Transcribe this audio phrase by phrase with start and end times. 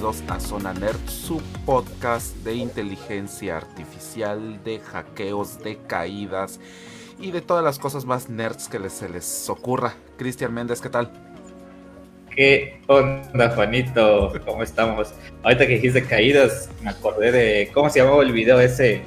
[0.00, 6.58] Bienvenidos a Zona Nerd, su podcast de inteligencia artificial, de hackeos, de caídas
[7.18, 9.92] y de todas las cosas más nerds que les, se les ocurra.
[10.16, 11.10] Cristian Méndez, ¿qué tal?
[12.34, 14.32] ¿Qué onda, Juanito?
[14.46, 15.12] ¿Cómo estamos?
[15.42, 19.02] Ahorita que dijiste caídas, me acordé de cómo se llamaba el video ese.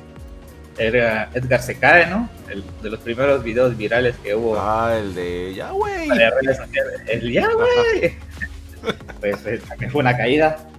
[0.77, 2.29] Era Edgar se cae, ¿no?
[2.51, 4.59] El, de los primeros videos virales que hubo.
[4.59, 6.07] Ah, el de ya, güey.
[7.07, 8.15] El ya, güey.
[9.19, 10.69] pues, pues, también fue una caída.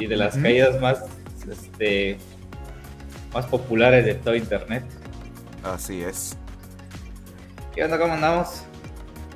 [0.00, 1.04] Y de las caídas más,
[1.48, 2.18] este,
[3.32, 4.84] más populares de todo internet.
[5.62, 6.36] Así es.
[7.74, 7.98] ¿Qué onda?
[7.98, 8.62] ¿Cómo andamos?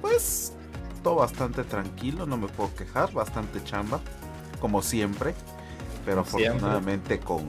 [0.01, 0.53] Pues
[1.03, 4.01] todo bastante tranquilo, no me puedo quejar, bastante chamba,
[4.59, 5.35] como siempre.
[6.05, 7.47] Pero afortunadamente con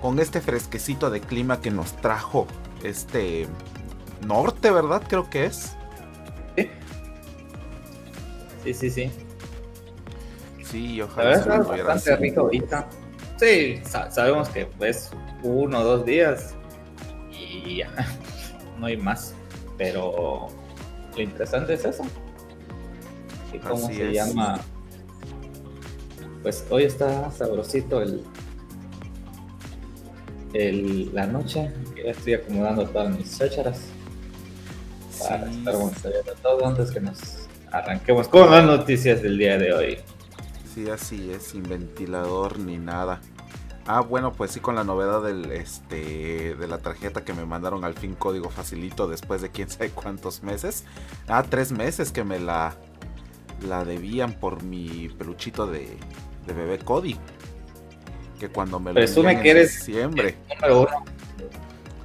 [0.00, 2.46] con este fresquecito de clima que nos trajo
[2.82, 3.46] este
[4.26, 5.02] norte, ¿verdad?
[5.08, 5.74] Creo que es.
[8.64, 9.10] Sí, sí, sí.
[9.10, 9.27] Sí,
[11.00, 11.34] ojalá.
[11.34, 12.88] es bastante rico ahorita.
[13.38, 15.10] Sí, sabemos que pues
[15.42, 16.54] uno o dos días
[17.30, 17.90] y ya,
[18.78, 19.34] no hay más.
[19.76, 20.48] Pero
[21.14, 22.04] lo interesante es eso.
[23.52, 24.60] ¿Y cómo se llama?
[26.42, 28.22] Pues hoy está sabrosito el,
[30.52, 33.80] el, la noche, que ya estoy acomodando todas mis chácharas
[35.18, 39.98] para estar monitoreando todo antes que nos arranquemos con las noticias del día de hoy.
[40.78, 43.20] Sí, así es, sin ventilador ni nada.
[43.84, 47.84] Ah, bueno, pues sí, con la novedad del, este, de la tarjeta que me mandaron
[47.84, 50.84] al fin código facilito después de quién sabe cuántos meses.
[51.26, 52.76] Ah, tres meses que me la,
[53.66, 55.96] la debían por mi peluchito de,
[56.46, 57.16] de bebé Cody
[58.38, 60.36] que cuando me lo Presume que eres diciembre.
[60.54, 61.04] número uno.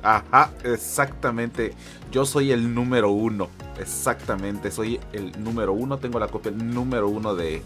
[0.01, 1.75] Ajá, exactamente.
[2.11, 3.50] Yo soy el número uno.
[3.79, 6.00] Exactamente, soy el número uno.
[6.00, 7.61] Tengo la copia número uno de,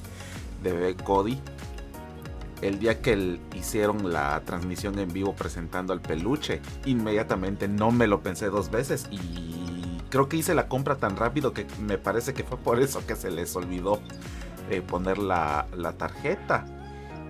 [0.64, 1.40] de Cody.
[2.62, 8.22] El día que hicieron la transmisión en vivo presentando al peluche, inmediatamente no me lo
[8.22, 12.44] pensé dos veces y creo que hice la compra tan rápido que me parece que
[12.44, 14.00] fue por eso que se les olvidó
[14.70, 16.66] eh, poner la, la tarjeta.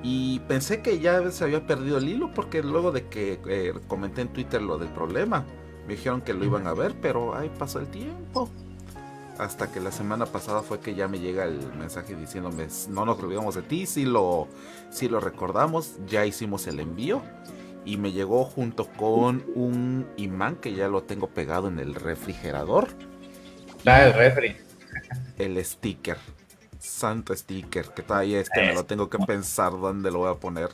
[0.04, 4.22] Y pensé que ya se había perdido el hilo porque luego de que eh, comenté
[4.22, 5.44] en Twitter lo del problema,
[5.88, 8.50] me dijeron que lo iban a ver, pero ahí pasó el tiempo.
[9.40, 13.20] Hasta que la semana pasada fue que ya me llega el mensaje diciéndome, no nos
[13.20, 14.48] olvidamos de ti, si lo,
[14.90, 17.22] si lo recordamos, ya hicimos el envío.
[17.86, 22.90] Y me llegó junto con un imán que ya lo tengo pegado en el refrigerador.
[23.86, 24.58] Ah, el refri.
[25.38, 26.18] El sticker
[26.80, 30.70] santo sticker que todavía este me lo tengo que pensar dónde lo voy a poner.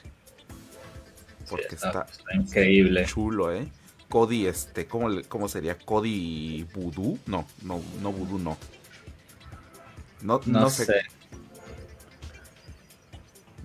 [1.49, 3.05] Porque está, increíble.
[3.05, 3.67] Chulo, ¿eh?
[4.13, 5.75] Cody, este, ¿cómo, ¿cómo sería?
[5.75, 7.17] ¿Cody Voodoo?
[7.25, 8.57] No, no, no Voodoo, no.
[10.21, 11.01] No, no, sé.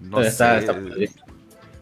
[0.01, 1.13] No sé.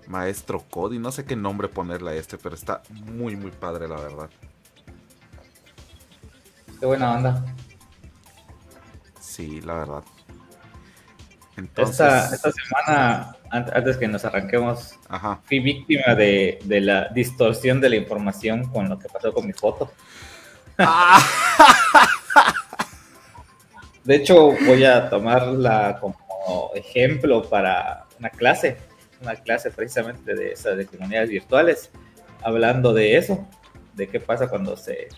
[0.09, 4.01] Maestro Cody, no sé qué nombre ponerle a este, pero está muy, muy padre, la
[4.01, 4.31] verdad.
[6.81, 7.45] Qué buena onda.
[9.21, 10.05] Sí, la verdad.
[11.77, 14.99] Esta, semana, antes que nos arranquemos,
[15.45, 19.93] fui víctima de, la distorsión de la información con lo que pasó con mi foto.
[20.79, 21.19] Ah.
[24.05, 28.77] de hecho, voy a tomarla como ejemplo para una clase,
[29.21, 31.91] una clase precisamente de esas de comunidades virtuales,
[32.43, 33.47] hablando de eso,
[33.95, 35.09] de qué pasa cuando se,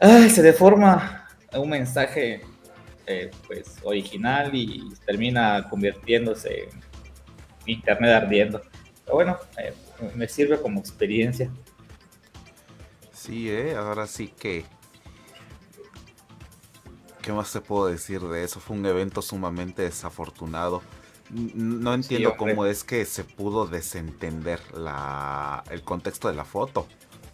[0.00, 2.42] se deforma un mensaje
[3.12, 6.70] eh, pues original y termina convirtiéndose en
[7.66, 8.62] internet ardiendo.
[9.04, 9.74] Pero bueno, eh,
[10.14, 11.50] me sirve como experiencia.
[13.12, 14.64] Sí, eh, ahora sí que...
[17.20, 18.58] ¿Qué más te puedo decir de eso?
[18.58, 20.82] Fue un evento sumamente desafortunado.
[21.30, 26.88] No entiendo cómo es que se pudo desentender la, el contexto de la foto.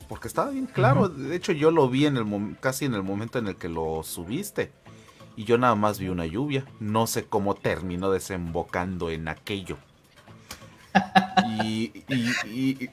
[0.09, 1.09] Porque estaba bien claro.
[1.09, 4.03] De hecho, yo lo vi en el casi en el momento en el que lo
[4.03, 4.73] subiste
[5.38, 6.64] y yo nada más vi una lluvia.
[6.81, 9.79] No sé cómo terminó desembocando en aquello.
[11.62, 12.90] Y, y,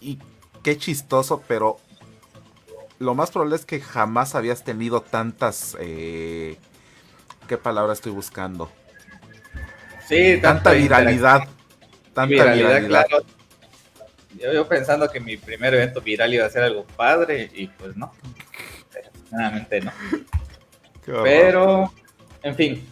[0.00, 0.18] y,
[0.64, 1.78] qué chistoso, pero
[2.98, 5.76] lo más probable es que jamás habías tenido tantas...
[5.78, 6.56] Eh,
[7.46, 8.68] ¿Qué palabra estoy buscando?
[10.08, 11.42] Sí, tanta viralidad.
[12.12, 12.84] Tanta viralidad.
[12.88, 13.18] Claro.
[14.34, 18.12] Yo, pensando que mi primer evento viral iba a ser algo padre y pues no.
[19.28, 19.92] Claramente no.
[21.22, 21.92] Pero,
[22.42, 22.84] en fin,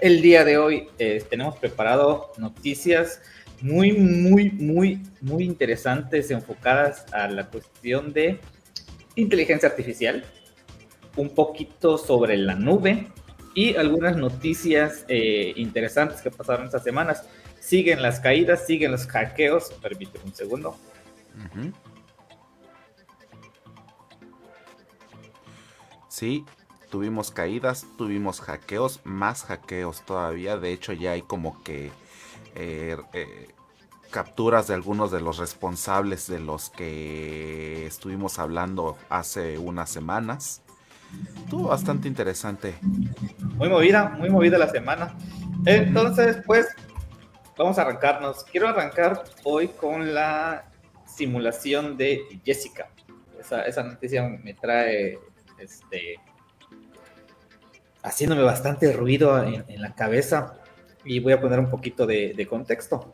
[0.00, 3.20] el día de hoy eh, tenemos preparado noticias
[3.60, 8.40] muy, muy, muy, muy interesantes enfocadas a la cuestión de
[9.16, 10.24] inteligencia artificial,
[11.16, 13.08] un poquito sobre la nube
[13.54, 17.24] y algunas noticias eh, interesantes que pasaron estas semanas.
[17.60, 19.72] Siguen las caídas, siguen los hackeos.
[19.82, 20.76] Permíteme un segundo.
[26.08, 26.44] Sí,
[26.90, 30.56] tuvimos caídas, tuvimos hackeos, más hackeos todavía.
[30.58, 31.90] De hecho, ya hay como que
[32.54, 33.48] eh, eh,
[34.10, 40.62] capturas de algunos de los responsables de los que estuvimos hablando hace unas semanas.
[41.36, 42.74] Estuvo bastante interesante.
[43.56, 45.16] Muy movida, muy movida la semana.
[45.64, 46.68] Entonces, pues,
[47.56, 48.44] vamos a arrancarnos.
[48.44, 50.70] Quiero arrancar hoy con la
[51.06, 52.88] simulación de Jessica.
[53.66, 55.18] Esa, noticia me trae
[55.58, 56.16] este,
[58.02, 60.58] haciéndome bastante ruido en, la cabeza
[61.04, 63.10] y voy a poner un poquito de, contexto.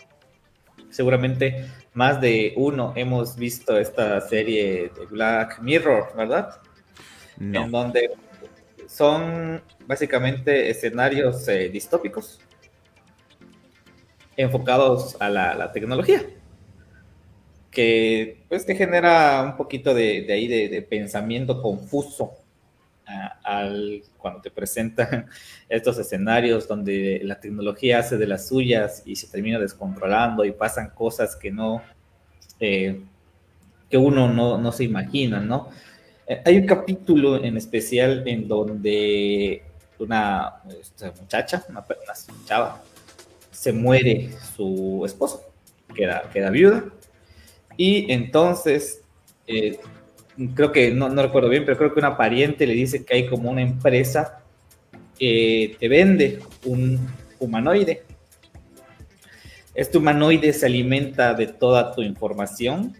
[0.91, 6.61] Seguramente más de uno hemos visto esta serie de Black Mirror, ¿verdad?
[7.39, 8.11] En donde
[8.87, 12.41] son básicamente escenarios eh, distópicos
[14.37, 16.25] enfocados a la, tecnología
[17.71, 22.33] que pues que genera un poquito de, ahí de, pensamiento confuso
[23.45, 25.27] al, cuando te presentan
[25.69, 30.91] estos escenarios donde la tecnología hace de las suyas y se termina descontrolando y pasan
[30.91, 31.83] cosas que no,
[32.59, 33.01] eh,
[33.89, 35.69] que uno no, no, se imagina, ¿no?
[36.27, 39.63] Eh, hay un capítulo en especial en donde
[39.99, 40.57] una
[41.21, 42.83] muchacha, una, una chava,
[43.51, 45.45] se muere su esposo,
[45.95, 46.85] queda, queda viuda,
[47.77, 49.03] y entonces
[49.47, 49.79] eh,
[50.55, 53.27] creo que, no, no, recuerdo bien, pero creo que una pariente le dice que hay
[53.27, 54.43] como una empresa
[55.19, 56.99] que te vende un
[57.39, 58.03] humanoide.
[59.75, 62.97] Este humanoide se alimenta de toda tu información,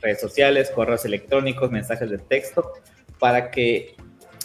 [0.00, 2.72] redes sociales, correos electrónicos, mensajes de texto,
[3.18, 3.94] para que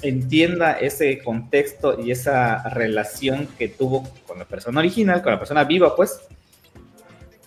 [0.01, 5.63] entienda ese contexto y esa relación que tuvo con la persona original, con la persona
[5.63, 6.21] viva, pues,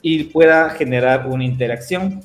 [0.03, 2.25] y pueda generar una interacción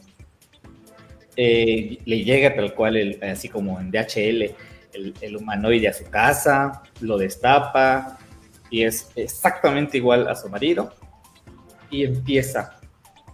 [1.43, 4.53] eh, le llega tal cual, así como en DHL,
[4.93, 8.19] el, humanoide a su casa, lo destapa
[8.69, 10.93] y es exactamente igual a su marido
[11.89, 12.79] y empieza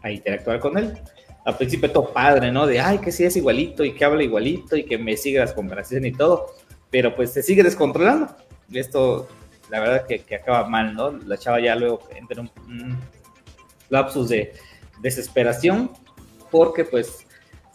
[0.01, 0.97] a interactuar con él.
[1.43, 2.65] Al principio todo padre, ¿no?
[2.65, 5.51] De, ay, que sí es igualito y que habla igualito y que me sigue las
[5.51, 6.55] conversaciones y todo,
[6.89, 8.33] pero pues se sigue descontrolando.
[8.71, 9.27] Esto,
[9.69, 11.11] la verdad que, acaba mal, ¿no?
[11.11, 12.97] La chava ya luego entra en un
[13.89, 14.53] lapsus de
[15.01, 15.91] desesperación
[16.49, 17.26] porque pues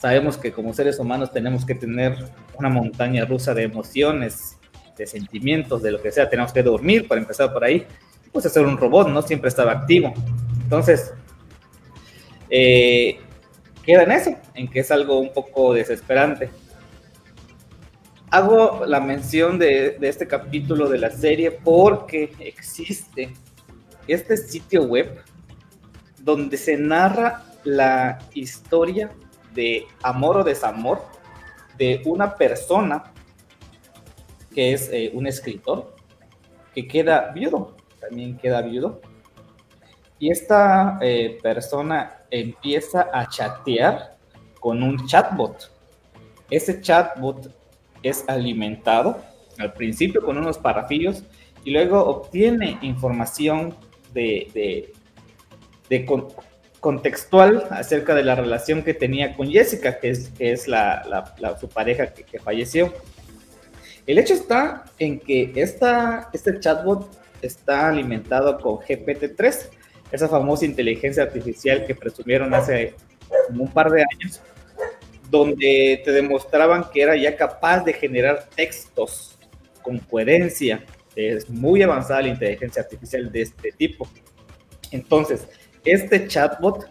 [0.03, 2.17] Sabemos que como seres humanos tenemos que tener
[2.59, 4.59] una montaña rusa de emociones,
[4.97, 6.29] de sentimientos, de lo que sea.
[6.29, 7.87] Tenemos que dormir para empezar por ahí.
[8.33, 9.23] Pues hacer un robot, ¿no?
[9.23, 10.13] Siempre estaba activo.
[10.61, 11.15] Entonces,
[12.51, 13.21] eh,
[13.85, 16.51] queda en eso, en que es algo un poco desesperante.
[18.31, 23.33] Hago la mención de, de este capítulo de la serie porque existe
[24.09, 25.23] este sitio web
[26.19, 29.09] donde se narra la historia
[29.55, 31.03] de amor o desamor
[31.77, 33.05] de una persona
[34.55, 35.95] que es eh, un escritor
[36.75, 39.01] que queda viudo, también queda viudo.
[40.19, 44.17] Y esta eh, persona empieza a chatear
[44.61, 45.71] con un chatbot.
[46.51, 47.53] Ese chatbot
[48.03, 49.21] es alimentado
[49.59, 51.25] al principio con unos parrafillos
[51.65, 53.75] y luego obtiene información
[54.13, 54.93] de, de,
[55.89, 56.07] de,
[56.83, 61.69] contextual acerca de la relación que tenía con Jessica, que es, que es la, su
[61.69, 62.93] pareja que, falleció.
[64.05, 67.09] El hecho está en que esta, este chatbot
[67.41, 69.69] está alimentado con GPT-3,
[70.11, 72.97] esa famosa inteligencia artificial que presumieron hace
[73.49, 74.43] un par de años,
[75.31, 79.39] donde te demostraban que era ya capaz de generar textos
[79.83, 80.85] con coherencia.
[81.15, 84.09] Es muy avanzada la inteligencia artificial de este tipo.
[84.91, 85.47] Entonces,
[85.85, 86.89] este chatbot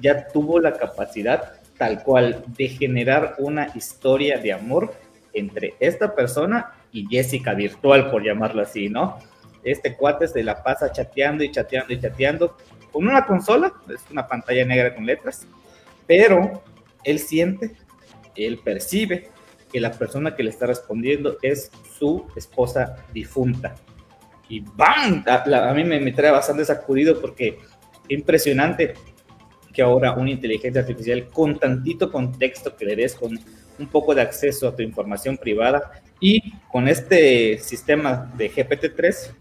[0.00, 4.94] ya tuvo la capacidad tal cual de generar una historia de amor
[5.32, 9.18] entre esta persona y Jessica virtual, por llamarlo así, ¿no?
[9.64, 12.56] Este cuate se la pasa chateando y chateando y chateando
[12.92, 15.46] con una consola, es una pantalla negra con letras,
[16.06, 16.62] pero
[17.02, 17.74] él siente,
[18.36, 19.30] él percibe
[19.72, 23.74] que la persona que le está respondiendo es su esposa difunta.
[24.48, 25.24] Y ¡bam!
[25.26, 27.58] A, mí me, me trae bastante sacudido porque
[28.08, 28.94] impresionante
[29.72, 33.38] que ahora una inteligencia artificial con tantito contexto que le des, con
[33.78, 39.32] un poco de acceso a tu información privada y con este sistema de GPT-3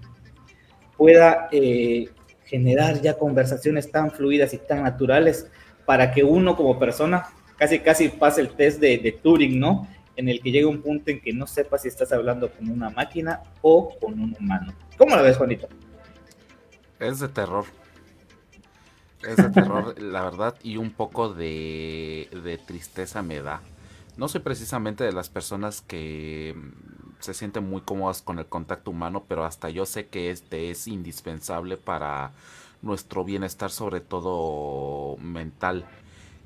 [0.98, 2.10] pueda eh,
[2.46, 5.48] generar ya conversaciones tan fluidas y tan naturales
[5.86, 7.28] para que uno como persona
[7.58, 9.88] casi casi pase el test de, de Turing, ¿no?
[10.16, 12.90] en el que llega un punto en que no sepas si estás hablando con una
[12.90, 14.74] máquina o con un humano.
[14.98, 15.68] ¿Cómo lo ves, Juanito?
[17.00, 17.66] Es de terror.
[19.24, 23.62] Es de terror, la verdad, y un poco de, de tristeza me da.
[24.18, 26.56] No soy precisamente de las personas que
[27.20, 30.88] se sienten muy cómodas con el contacto humano, pero hasta yo sé que este es
[30.88, 32.34] indispensable para
[32.82, 35.86] nuestro bienestar, sobre todo mental.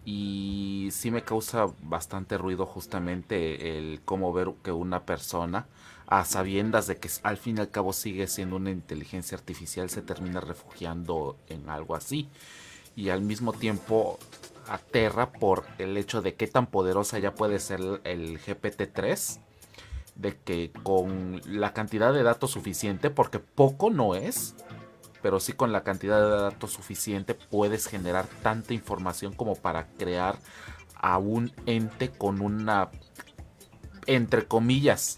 [0.05, 5.67] Y sí me causa bastante ruido justamente el cómo ver que una persona,
[6.07, 10.01] a sabiendas de que al fin y al cabo sigue siendo una inteligencia artificial, se
[10.01, 12.29] termina refugiando en algo así.
[12.97, 14.19] Y al mismo tiempo
[14.67, 19.39] aterra por el hecho de qué tan poderosa ya puede ser el GPT-3
[20.15, 24.55] de que con la cantidad de datos suficiente, porque poco no es,
[25.21, 30.39] pero sí con la cantidad de datos suficiente puedes generar tanta información como para crear
[30.95, 32.89] a un ente con una,
[34.07, 35.17] entre comillas,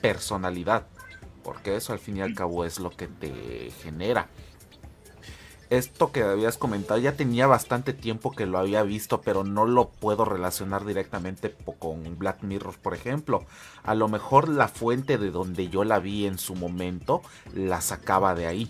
[0.00, 0.86] personalidad.
[1.44, 4.28] Porque eso al fin y al cabo es lo que te genera
[5.70, 9.88] esto que habías comentado ya tenía bastante tiempo que lo había visto, pero no lo
[9.88, 13.46] puedo relacionar directamente con Black Mirror, por ejemplo.
[13.84, 17.22] A lo mejor la fuente de donde yo la vi en su momento
[17.54, 18.68] la sacaba de ahí.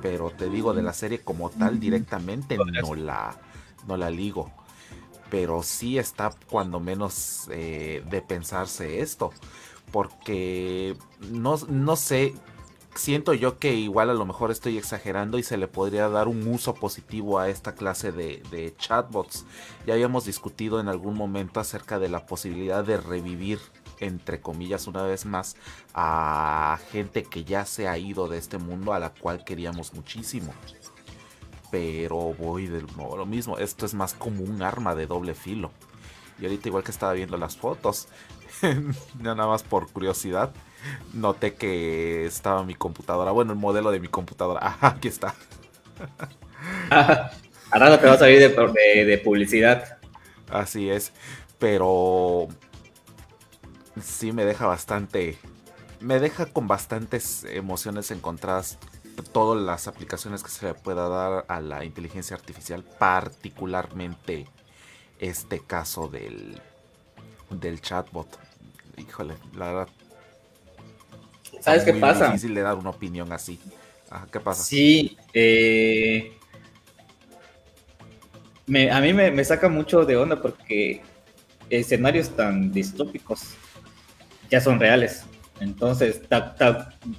[0.00, 3.36] Pero te digo, de la serie como tal directamente no la,
[3.86, 4.50] no la ligo.
[5.30, 9.30] Pero sí está cuando menos eh, de pensarse esto.
[9.90, 10.96] Porque
[11.30, 12.34] no, no sé,
[12.94, 16.46] siento yo que igual a lo mejor estoy exagerando y se le podría dar un
[16.46, 19.46] uso positivo a esta clase de, chatbots.
[19.86, 23.58] Ya habíamos discutido en algún momento acerca de la posibilidad de revivir,
[24.00, 25.56] entre comillas, una vez más,
[25.94, 30.52] a gente que ya se ha ido de este mundo a la cual queríamos muchísimo.
[31.70, 35.70] Pero voy de nuevo lo mismo, esto es más como un arma de doble filo.
[36.38, 38.08] Y ahorita igual que estaba viendo las fotos,
[39.20, 40.52] nada más por curiosidad,
[41.12, 43.30] noté que estaba mi computadora.
[43.30, 44.60] Bueno, el modelo de mi computadora.
[44.66, 45.34] Ajá, aquí está.
[47.70, 49.98] ahora te vas a ir de, publicidad.
[50.50, 51.12] Así es.
[51.58, 52.48] Pero
[54.00, 55.38] sí me deja bastante.
[56.00, 58.78] Me deja con bastantes emociones encontradas
[59.32, 64.46] todas las aplicaciones que se le pueda dar a la inteligencia artificial, particularmente
[65.20, 66.60] este caso del,
[67.50, 68.26] del chatbot.
[68.96, 69.88] Híjole, la verdad
[71.62, 72.26] ¿Sabes qué pasa?
[72.26, 73.58] Es difícil de dar una opinión así.
[74.30, 74.62] ¿Qué pasa?
[74.62, 76.36] Sí, eh,
[78.90, 81.02] a mí me, saca mucho de onda porque
[81.70, 83.54] escenarios tan distópicos
[84.50, 85.24] ya son reales.
[85.60, 86.22] Entonces,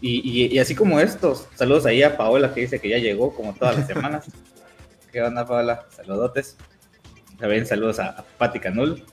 [0.01, 3.77] y, así como estos, saludos ahí a Paola que dice que ya llegó como todas
[3.77, 4.25] las semanas.
[5.11, 5.85] ¿Qué onda, Paola?
[5.89, 6.57] Saludotes.
[7.39, 9.05] También saludos a, a Patti Canul.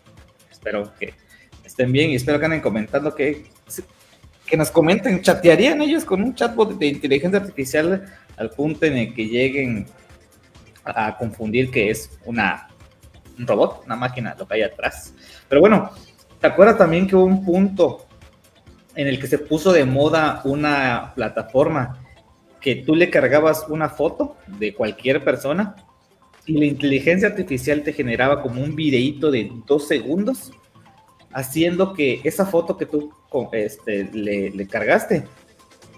[0.51, 1.15] Espero que
[1.65, 3.47] estén bien y espero que anden comentando que
[4.51, 8.05] que nos comenten, chatearían ellos con un chatbot de inteligencia artificial
[8.37, 9.87] al punto en el que lleguen
[10.85, 12.69] a confundir que es una,
[13.39, 15.15] un robot, una máquina, lo que hay atrás.
[15.49, 15.91] Pero bueno,
[16.41, 18.07] ¿te acuerdas también que hubo un punto
[18.97, 22.05] en el que se puso de moda una plataforma
[22.61, 25.77] que tú le cargabas una foto de cualquier persona
[26.45, 30.51] y la inteligencia artificial te generaba como un videíto de dos segundos
[31.33, 33.13] haciendo que esa foto que tú
[33.53, 35.25] este, le, cargaste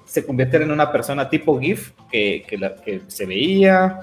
[0.04, 4.00] se convirtiera en una persona tipo GIF que, que, se veía,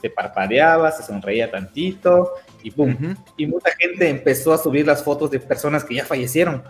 [0.00, 3.16] te parpadeaba, se sonreía tantito y boom.
[3.36, 6.64] Y mucha gente empezó a subir las fotos de personas que ya fallecieron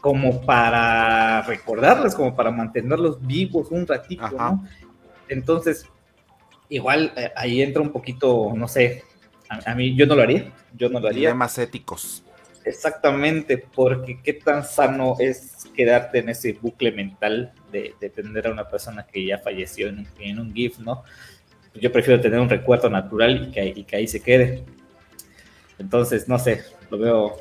[0.00, 4.64] como para recordarlas, como para mantenerlos vivos un ratito, ¿no?
[5.28, 5.86] Entonces,
[6.68, 9.02] igual eh, ahí entra un poquito, no sé,
[9.48, 11.34] a, mí yo no lo haría, yo no lo haría.
[11.34, 12.22] más éticos.
[12.66, 18.68] Exactamente, porque qué tan sano es quedarte en ese bucle mental de, tener a una
[18.68, 21.04] persona que ya falleció en, un GIF, ¿no?
[21.74, 24.64] Yo prefiero tener un recuerdo natural y que, que ahí se quede.
[25.78, 27.36] Entonces, no sé, lo veo,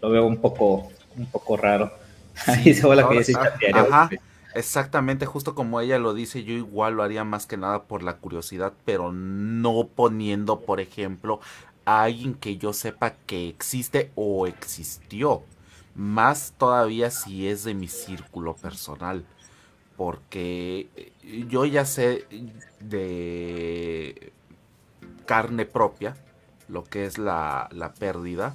[0.00, 1.92] lo veo un poco, un poco raro.
[2.46, 3.32] ahí se va la que dice
[3.72, 4.10] Ajá,
[4.54, 8.18] exactamente, justo como ella lo dice, yo igual lo haría más que nada por la
[8.18, 11.40] curiosidad, pero no poniendo, por ejemplo,
[11.84, 15.42] alguien que yo sepa que existe o existió.
[15.94, 19.24] Más todavía si es de mi círculo personal.
[19.96, 22.26] Porque eh, yo ya sé
[22.80, 24.32] de
[25.26, 26.16] carne propia
[26.68, 28.54] lo que es la, pérdida.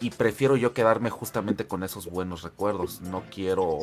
[0.00, 3.00] Y prefiero yo quedarme justamente con esos buenos recuerdos.
[3.00, 3.78] No quiero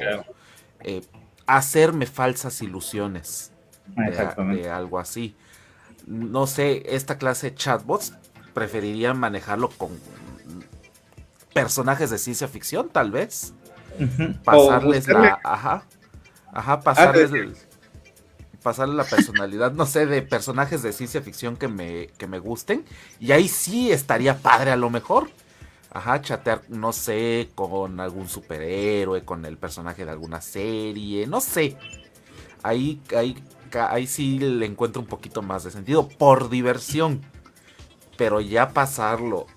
[0.81, 1.01] eh,
[1.47, 3.51] hacerme falsas ilusiones
[3.87, 5.35] de, de, algo así.
[6.05, 8.13] No sé, esta clase de chatbots
[8.53, 9.89] preferiría manejarlo con
[11.53, 13.53] personajes de ciencia ficción, tal vez.
[14.43, 15.39] Pasarles la.
[15.43, 15.83] Ajá.
[16.51, 17.67] Ajá, ah, pasarles.
[18.63, 22.85] pasarle la personalidad, no sé, de personajes de ciencia ficción que me, que me gusten.
[23.19, 25.29] Y ahí sí estaría padre a lo mejor.
[25.91, 31.77] Ajá, chatear, no sé, con algún superhéroe, con el personaje de alguna serie, no sé.
[32.61, 33.35] Ahí, ahí,
[33.73, 37.21] ahí sí le encuentro un poquito más de sentido, por diversión.
[38.19, 39.47] Pero ya pasarlo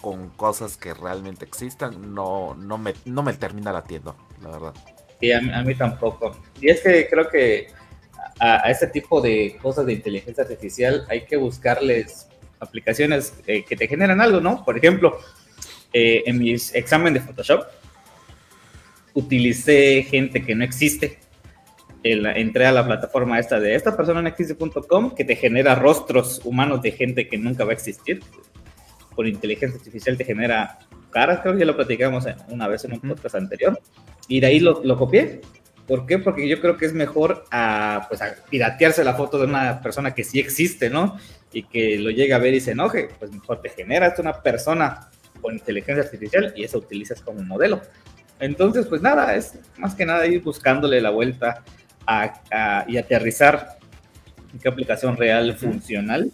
[0.00, 4.74] con cosas que realmente existan, no, no, me, no me termina latiendo, la verdad.
[5.20, 6.36] Sí, a mí, tampoco.
[6.60, 7.68] Y es que creo que
[8.40, 12.26] a, este tipo de cosas de inteligencia artificial hay que buscarles
[12.58, 14.64] aplicaciones eh, que te generan algo, ¿no?
[14.64, 15.18] Por ejemplo,
[15.92, 17.66] eh, en mis examen de Photoshop
[19.14, 21.20] utilicé gente que no existe.
[22.02, 26.82] Entré a la plataforma esta de esta persona no existe.com que te genera rostros humanos
[26.82, 28.20] de gente que nunca va a existir.
[29.14, 30.78] Por inteligencia artificial te genera
[31.10, 33.78] caras, creo que ya lo platicamos una vez en un podcast anterior.
[34.28, 35.42] Y de ahí lo, lo copié.
[35.86, 36.18] ¿Por qué?
[36.18, 40.14] Porque yo creo que es mejor a, pues, a piratearse la foto de una persona
[40.14, 41.18] que sí existe, ¿no?
[41.52, 43.08] Y que lo llegue a ver y se enoje.
[43.18, 47.82] Pues mejor te generas una persona con inteligencia artificial y eso utilizas como modelo.
[48.38, 51.62] Entonces, pues nada, es más que nada ir buscándole la vuelta
[52.06, 53.78] a, y aterrizar
[54.52, 56.30] en qué aplicación real funcional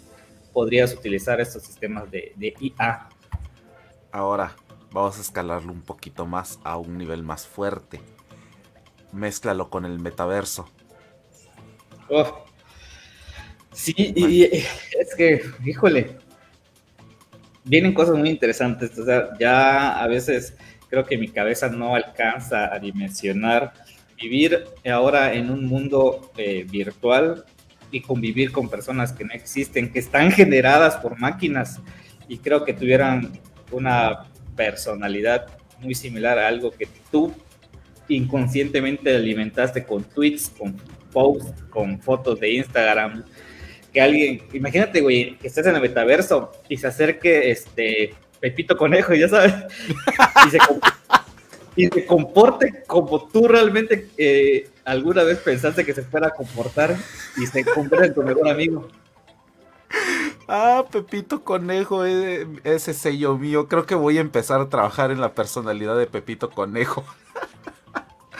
[0.52, 3.08] podrías utilizar estos sistemas de, de IA.
[4.10, 4.56] Ahora,
[4.90, 8.00] vamos a escalarlo un poquito más a un nivel más fuerte.
[9.12, 10.68] Mézclalo con el metaverso.
[12.08, 12.44] Oh.
[13.72, 16.16] Sí, y es que, híjole,
[17.64, 18.98] vienen cosas muy interesantes.
[18.98, 20.56] O sea, ya a veces
[20.88, 23.72] creo que mi cabeza no alcanza a dimensionar
[24.20, 27.44] vivir ahora en un mundo eh, virtual
[27.90, 31.81] y convivir con personas que no existen, que están generadas por máquinas
[32.28, 33.33] y creo que tuvieran
[33.70, 34.26] una
[34.57, 35.46] personalidad
[35.81, 37.33] muy similar a algo que tú
[38.09, 40.76] inconscientemente alimentaste con tweets, con
[41.12, 43.24] posts, con fotos de Instagram,
[43.92, 49.14] que alguien, imagínate, güey, que estés en el metaverso y se acerque este Pepito Conejo,
[49.14, 49.54] ya sabes,
[50.46, 50.59] y se,
[52.06, 56.96] comporte como tú realmente eh, alguna vez pensaste que se fuera a comportar
[57.36, 58.88] y se convierte en tu mejor amigo.
[60.48, 63.68] Ah, Pepito Conejo, eh, ese sello mío.
[63.68, 67.04] Creo que voy a empezar a trabajar en la personalidad de Pepito Conejo.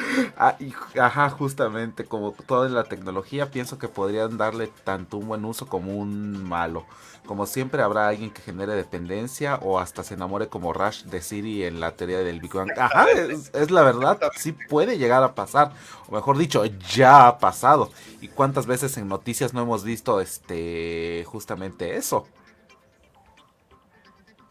[0.37, 0.57] Ah,
[1.01, 5.97] ajá, justamente, como toda la tecnología, pienso que podrían darle tanto un buen uso como
[5.97, 6.87] un malo.
[7.27, 11.65] Como siempre habrá alguien que genere dependencia o hasta se enamore como Rush de Siri
[11.65, 12.71] en la teoría del Big Bang.
[12.79, 15.73] Ajá, es, la verdad, sí puede llegar a pasar.
[16.09, 17.91] O mejor dicho, ya ha pasado.
[18.21, 22.27] ¿Y cuántas veces en noticias no hemos visto este justamente eso?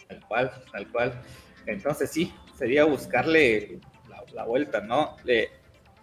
[0.07, 1.21] Tal cual, tal cual.
[1.65, 3.79] Entonces sí, sería buscarle
[4.37, 5.17] la vuelta, ¿no?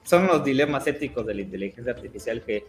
[0.02, 2.66] son los dilemas éticos de la inteligencia artificial que,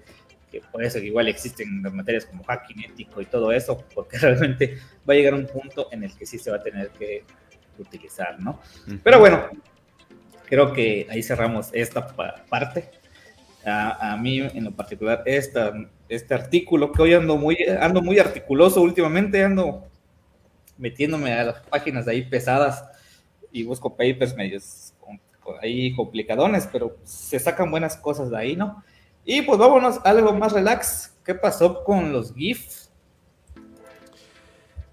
[0.49, 4.77] que por eso igual existen las materias como hacking ético y todo eso, porque realmente
[5.07, 7.23] va a llegar un punto en el que sí se va a tener que
[7.77, 8.61] utilizar, ¿no?
[9.03, 9.49] Pero bueno,
[10.45, 12.89] creo que ahí cerramos esta parte.
[13.67, 15.73] A, mí en lo particular, esta,
[16.07, 19.87] este artículo, que hoy ando muy, ando muy articuloso últimamente, ando
[20.77, 22.85] metiéndome a las páginas de ahí pesadas
[23.51, 24.93] y busco papers medios
[25.61, 28.83] ahí complicadones, pero se sacan buenas cosas de ahí, ¿no?
[29.23, 31.13] Y pues vámonos a algo más relax.
[31.23, 32.91] ¿Qué pasó con los GIFs?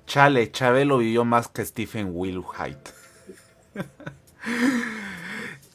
[0.06, 2.90] Chale, Chabelo vivió más que Stephen Wilhite.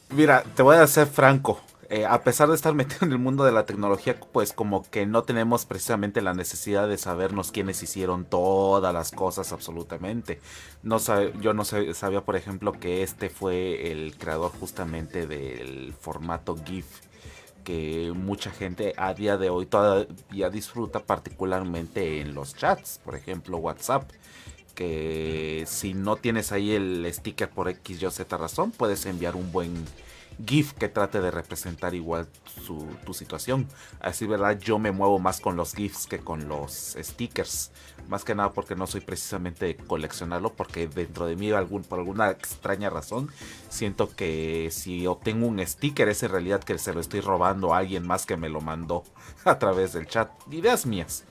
[0.09, 1.61] Mira, te voy a ser franco.
[1.89, 5.05] Eh, a pesar de estar metido en el mundo de la tecnología, pues como que
[5.05, 10.41] no tenemos precisamente la necesidad de sabernos quiénes hicieron todas las cosas absolutamente.
[10.83, 10.97] No
[11.39, 16.85] yo no sabía, por ejemplo, que este fue el creador justamente del formato GIF
[17.63, 23.57] que mucha gente a día de hoy todavía disfruta particularmente en los chats, por ejemplo
[23.57, 24.09] WhatsApp
[24.73, 29.51] que si no tienes ahí el sticker por X, Y Z razón, puedes enviar un
[29.51, 29.73] buen
[30.45, 32.27] GIF que trate de representar igual
[33.05, 33.67] tu situación.
[33.99, 34.59] Así, ¿verdad?
[34.59, 37.71] Yo me muevo más con los GIFs que con los stickers.
[38.07, 42.29] Más que nada porque no soy precisamente coleccionarlo, porque dentro de mí, algún, por alguna
[42.29, 43.29] extraña razón,
[43.69, 47.79] siento que si obtengo un sticker es en realidad que se lo estoy robando a
[47.79, 49.03] alguien más que me lo mandó
[49.45, 50.29] a través del chat.
[50.51, 51.25] Ideas mías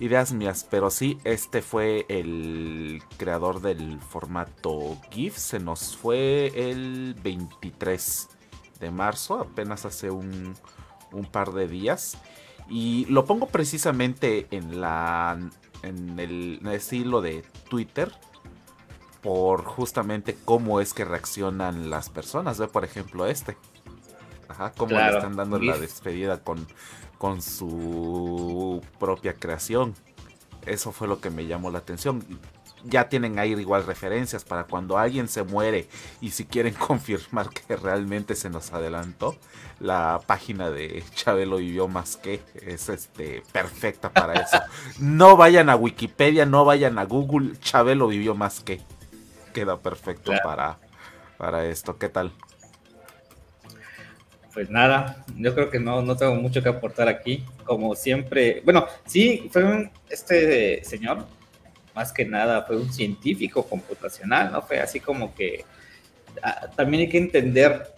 [0.00, 5.36] ideas mías, pero sí, este fue el creador del formato GIF.
[5.36, 8.28] Se nos fue el 23
[8.80, 10.54] de marzo, apenas hace un,
[11.12, 12.18] un par de días.
[12.68, 15.38] Y lo pongo precisamente en la
[15.84, 18.10] en el, estilo de Twitter.
[19.22, 22.58] por justamente cómo es que reaccionan las personas.
[22.58, 23.56] Ve, por ejemplo, este.
[24.48, 26.66] Ajá, cómo le están dando la despedida con,
[27.18, 29.94] con su propia creación.
[30.66, 32.24] Eso fue lo que me llamó la atención
[32.84, 35.88] ya tienen ahí igual referencias para cuando alguien se muere
[36.20, 39.36] y si quieren confirmar que realmente se nos adelantó,
[39.80, 44.58] la página de Chabelo vivió más que es este perfecta para eso.
[44.98, 48.80] No vayan a Wikipedia, no vayan a Google, Chabelo vivió más que.
[49.52, 50.78] Queda perfecto para,
[51.38, 51.96] para esto.
[51.96, 52.32] ¿Qué tal?
[54.54, 57.44] Pues nada, yo creo que no, no tengo mucho que aportar aquí.
[57.64, 61.26] Como siempre, bueno, sí, fue un, este señor,
[61.92, 64.62] más que nada fue un científico computacional, ¿no?
[64.62, 65.64] Fue así como que
[66.40, 67.94] ah, también hay que entender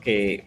[0.00, 0.44] que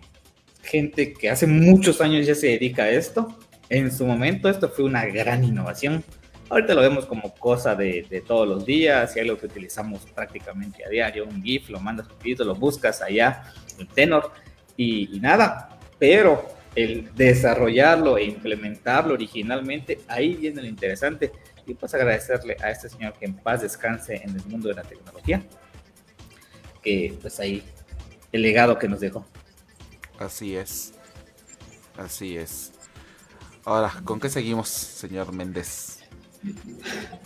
[0.64, 3.38] gente que hace muchos años ya se dedica a esto,
[3.70, 6.04] en su momento esto fue una gran innovación.
[6.50, 10.90] Ahorita lo vemos como cosa de, todos los días y algo que utilizamos prácticamente a
[10.90, 11.26] diario.
[11.26, 13.44] Un GIF, lo mandas un lo buscas allá
[13.78, 14.32] en Tenor
[14.80, 15.78] y, y nada.
[16.00, 21.34] Pero el desarrollarlo e implementarlo originalmente, ahí viene lo interesante
[21.66, 24.84] y pues agradecerle a este señor que en paz descanse en el mundo de la
[24.84, 25.44] tecnología,
[26.82, 27.62] que pues ahí
[28.32, 29.26] el legado que nos dejó.
[30.18, 30.94] Así es,
[31.98, 32.72] así es.
[33.66, 36.00] Ahora, ¿con qué seguimos, señor Méndez?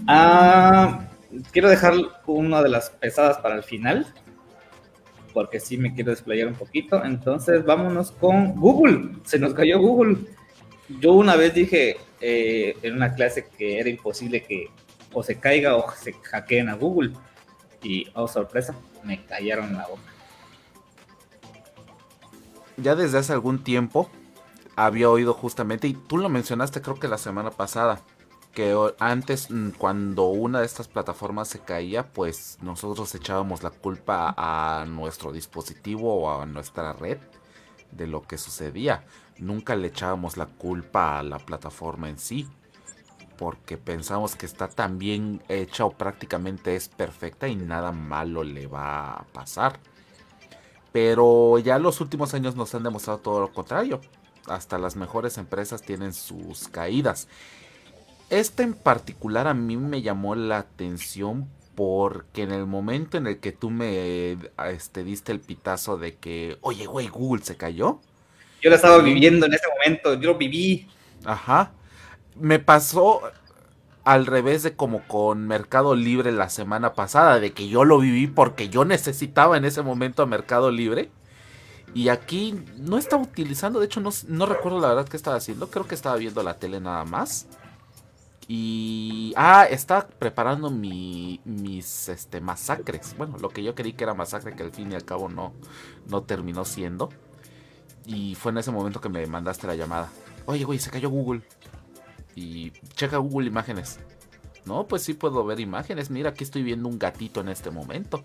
[0.08, 1.08] Ah,
[1.52, 1.94] quiero dejar
[2.26, 4.12] una de las pesadas para el final,
[5.34, 7.04] porque sí me quiero desplayar un poquito.
[7.04, 9.18] Entonces, vámonos con Google.
[9.24, 10.18] Se nos cayó Google.
[11.00, 14.70] Yo una vez dije, eh, en una clase que era imposible que
[15.14, 17.14] o se caiga o se hackeen a Google.
[17.82, 20.02] Y, oh sorpresa, me callaron la boca.
[22.78, 24.10] Ya desde hace algún tiempo
[24.76, 28.02] había oído justamente, y tú lo mencionaste creo que la semana pasada,
[28.54, 34.34] que antes mm, cuando una de estas plataformas se caía, pues nosotros echábamos la culpa
[34.38, 37.18] a nuestro dispositivo o a nuestra red
[37.92, 39.04] de lo que sucedía
[39.40, 42.48] nunca le echábamos la culpa a la plataforma en sí,
[43.38, 48.68] porque pensamos que está tan bien hecha o prácticamente es perfecta y nada malo le
[48.68, 49.80] va a pasar.
[50.92, 54.00] Pero ya los últimos años nos han demostrado todo lo contrario.
[54.46, 57.28] Hasta las mejores empresas tienen sus caídas.
[58.34, 63.38] Esta en particular a mí me llamó la atención porque en el momento en el
[63.38, 64.38] que tú me
[64.70, 68.00] este, diste el pitazo de que, oye, güey, Google se cayó,
[68.60, 70.88] yo lo estaba viviendo en ese momento, yo lo viví.
[71.26, 71.74] Ajá.
[72.36, 73.22] Me pasó
[74.04, 78.26] al revés de como con Mercado Libre la semana pasada, de que yo lo viví
[78.26, 81.12] porque yo necesitaba en ese momento a Mercado Libre.
[81.94, 85.70] Y aquí no estaba utilizando, de hecho no, no recuerdo la verdad qué estaba haciendo,
[85.70, 87.46] creo que estaba viendo la tele nada más.
[88.48, 89.34] Y.
[89.36, 93.16] Ah, estaba preparando mi, mis este, masacres.
[93.18, 95.54] Bueno, lo que yo creí que era masacre, que al fin y al cabo no,
[96.08, 97.10] no terminó siendo.
[98.06, 100.10] Y fue en ese momento que me mandaste la llamada.
[100.46, 101.42] Oye, güey, se cayó Google.
[102.36, 104.00] Y checa Google Imágenes.
[104.66, 106.10] No, pues sí puedo ver imágenes.
[106.10, 108.24] Mira, aquí estoy viendo un gatito en este momento.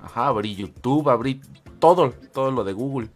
[0.00, 1.40] Ajá, abrí YouTube, abrí
[1.78, 3.10] todo, todo lo de Google.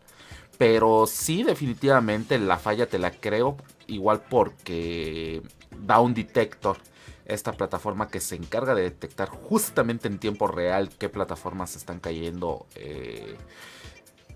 [0.57, 3.57] Pero sí, definitivamente la falla te la creo.
[3.87, 5.43] Igual porque
[5.87, 6.79] Down Detector,
[7.25, 12.67] esta plataforma que se encarga de detectar justamente en tiempo real qué plataformas están cayendo,
[12.75, 13.37] eh,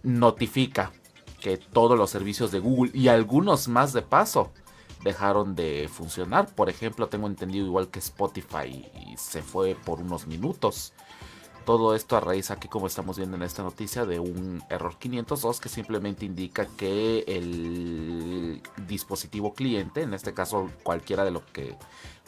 [0.03, 0.93] notifica
[1.41, 4.53] que todos los servicios de Google y algunos más de paso
[5.03, 6.47] dejaron de funcionar.
[6.55, 10.93] Por ejemplo, tengo entendido igual que Spotify se fue por unos minutos.
[11.65, 15.61] Todo esto a raíz aquí como estamos viendo en esta noticia de un error 502
[15.61, 21.77] que simplemente indica que el dispositivo cliente, en este caso cualquiera de lo que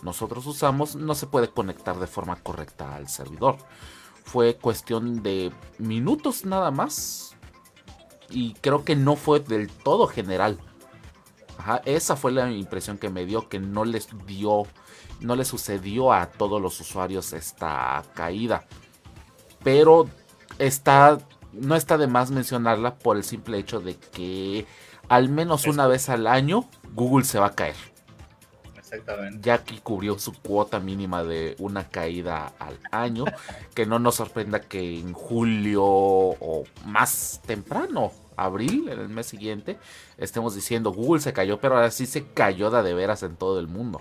[0.02, 3.56] nosotros usamos, no se puede conectar de forma correcta al servidor.
[4.24, 7.36] Fue cuestión de minutos nada más
[8.30, 10.58] y creo que no fue del todo general.
[11.84, 14.62] esa fue la impresión que me dio que no les dio,
[15.20, 18.66] no le sucedió a todos los usuarios esta caída.
[19.64, 20.08] Pero
[20.58, 21.18] está,
[21.52, 24.66] no está de más mencionarla por el simple hecho de que
[25.08, 27.74] al menos una vez al año Google se va a caer.
[29.40, 33.24] Ya que cubrió su cuota mínima de una caída al año.
[33.74, 39.78] que no nos sorprenda que en julio o más temprano, abril, en el mes siguiente,
[40.16, 43.66] estemos diciendo Google se cayó, pero ahora sí se cayó de, veras en todo el
[43.66, 44.00] mundo.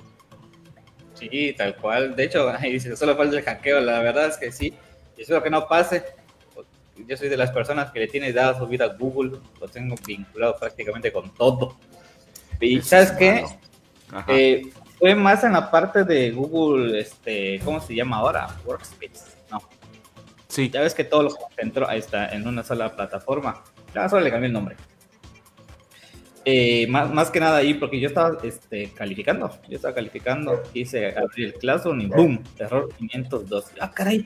[1.16, 2.16] Sí, tal cual.
[2.16, 3.80] De hecho, ahí dice, solo falta el hackeo.
[3.80, 4.74] La verdad es que sí.
[5.18, 6.04] Y espero que no pase.
[7.08, 9.40] Yo soy de las personas que le tiene dada su vida a Google.
[9.60, 11.78] Lo tengo vinculado prácticamente con todo.
[12.60, 13.46] Y ¿sabes qué?
[14.28, 14.62] Eh,
[15.00, 18.48] fue más en la parte de Google, este, ¿cómo se llama ahora?
[18.66, 19.36] Workspace.
[19.52, 19.62] No.
[20.48, 20.70] Sí.
[20.70, 23.64] Ya ves que todo lo concentró, ahí está, en una sola plataforma.
[23.94, 24.76] Ya solo le cambié el nombre.
[26.46, 31.16] Eh, más, más, que nada ahí, porque yo estaba este, calificando, yo estaba calificando, hice
[31.18, 32.44] abrir el Classroom y ¡boom!
[32.60, 33.72] Error 502.
[33.80, 34.26] ¡Ah, caray!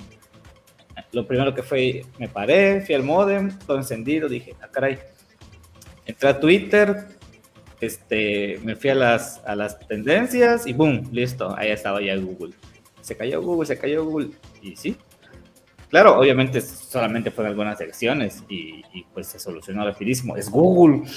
[1.12, 4.98] Lo primero que fue, me paré, fui al modem, todo encendido, dije, ¡ah, caray!
[6.06, 7.08] Entré a Twitter,
[7.82, 11.10] este, me fui a las, a las tendencias y ¡boom!
[11.12, 12.54] Listo, ahí estaba ya Google.
[13.02, 14.32] Se cayó Google, se cayó Google.
[14.62, 14.98] Y sí,
[15.90, 18.84] Claro, obviamente solamente fueron algunas secciones y,
[19.14, 20.36] pues se solucionó rapidísimo.
[20.36, 21.10] Es Google,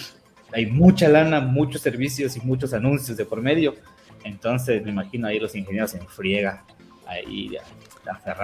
[0.52, 3.74] hay mucha lana, muchos servicios y muchos anuncios de por medio.
[4.22, 6.64] Entonces me imagino ahí los ingenieros en friega,
[7.06, 7.62] ahí ya,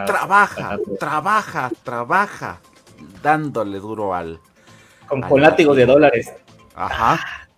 [0.07, 2.61] Trabaja, trabaja, trabaja,
[3.23, 4.41] dándole duro al...
[5.07, 6.33] Con, con látigo de dólares.
[6.75, 7.49] Ajá.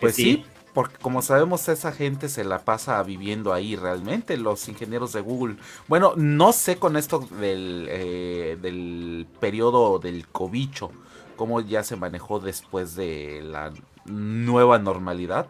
[0.00, 0.44] pues sí.
[0.72, 5.56] porque como sabemos esa gente se la pasa viviendo ahí realmente, los ingenieros de Google.
[5.86, 10.90] Bueno, no sé con esto del, eh, del periodo del cobicho,
[11.36, 13.72] cómo ya se manejó después de la
[14.06, 15.48] nueva normalidad.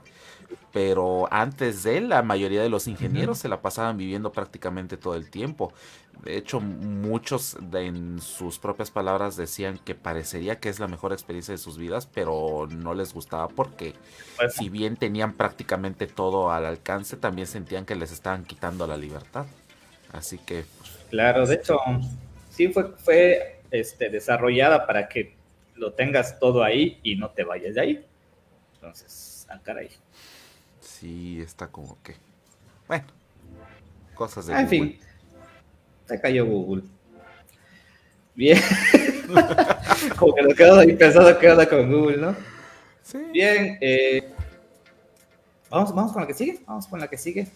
[0.73, 5.15] Pero antes de él, la mayoría de los ingenieros se la pasaban viviendo prácticamente todo
[5.15, 5.73] el tiempo.
[6.25, 11.53] De hecho, muchos en sus propias palabras decían que parecería que es la mejor experiencia
[11.53, 13.95] de sus vidas, pero no les gustaba porque
[14.37, 18.97] pues si bien tenían prácticamente todo al alcance, también sentían que les estaban quitando la
[18.97, 19.47] libertad.
[20.13, 20.65] Así que...
[20.79, 21.79] Pues, claro, de hecho,
[22.51, 25.37] sí fue, fue este, desarrollada para que
[25.77, 28.07] lo tengas todo ahí y no te vayas de ahí.
[28.75, 29.91] Entonces, al caray.
[30.99, 32.15] Sí, está como que.
[32.89, 33.05] Bueno,
[34.15, 34.55] cosas de.
[34.55, 34.99] Ah, en fin,
[36.07, 36.83] se cayó Google.
[38.35, 38.59] Bien.
[40.17, 42.37] como que nos quedamos ahí pensando qué onda con Google, ¿no?
[43.03, 43.19] Sí.
[43.33, 44.29] Bien, eh,
[45.71, 46.61] vamos, vamos con la que sigue.
[46.67, 47.47] Vamos con la que sigue.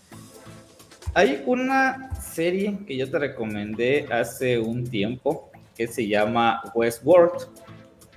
[1.15, 7.49] Hay una serie que yo te recomendé hace un tiempo que se llama Westworld.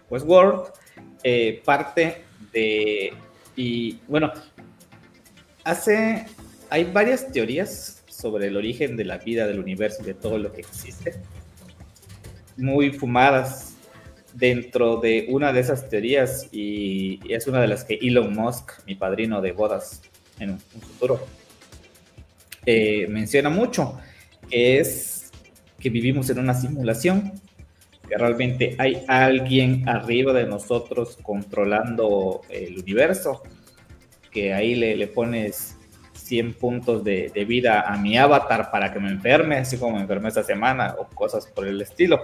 [0.09, 0.71] Westworld,
[1.23, 3.11] eh, parte de,
[3.55, 4.31] y bueno,
[5.65, 6.25] hace,
[6.69, 10.53] hay varias teorías sobre el origen de la vida, del universo y de todo lo
[10.53, 11.15] que existe,
[12.55, 13.75] muy fumadas
[14.33, 18.95] dentro de una de esas teorías y es una de las que Elon Musk, mi
[18.95, 20.01] padrino de bodas
[20.39, 21.25] en un futuro,
[22.65, 23.97] eh, menciona mucho,
[24.49, 25.31] es
[25.79, 27.33] que vivimos en una simulación
[28.07, 33.41] que realmente hay alguien arriba de nosotros controlando el universo,
[34.35, 35.77] que ahí le, le pones
[36.11, 40.01] 100 puntos de, de, vida a mi avatar para que me enferme, así como me
[40.01, 42.21] enfermé esta semana o cosas por el estilo.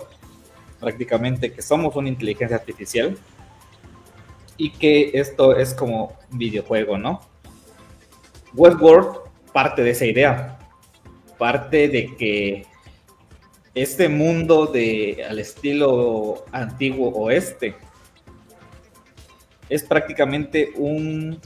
[0.78, 3.18] Prácticamente que somos una inteligencia artificial
[4.58, 7.22] y que esto es como videojuego, ¿no?
[8.56, 9.20] Westworld
[9.54, 10.60] parte de esa idea,
[11.38, 12.66] parte de que
[13.74, 17.74] este mundo de al estilo antiguo oeste
[19.70, 21.40] es prácticamente un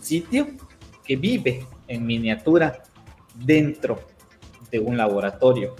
[0.00, 0.48] sitio
[1.04, 2.82] que vive en miniatura
[3.34, 4.00] dentro
[4.70, 5.76] de un laboratorio.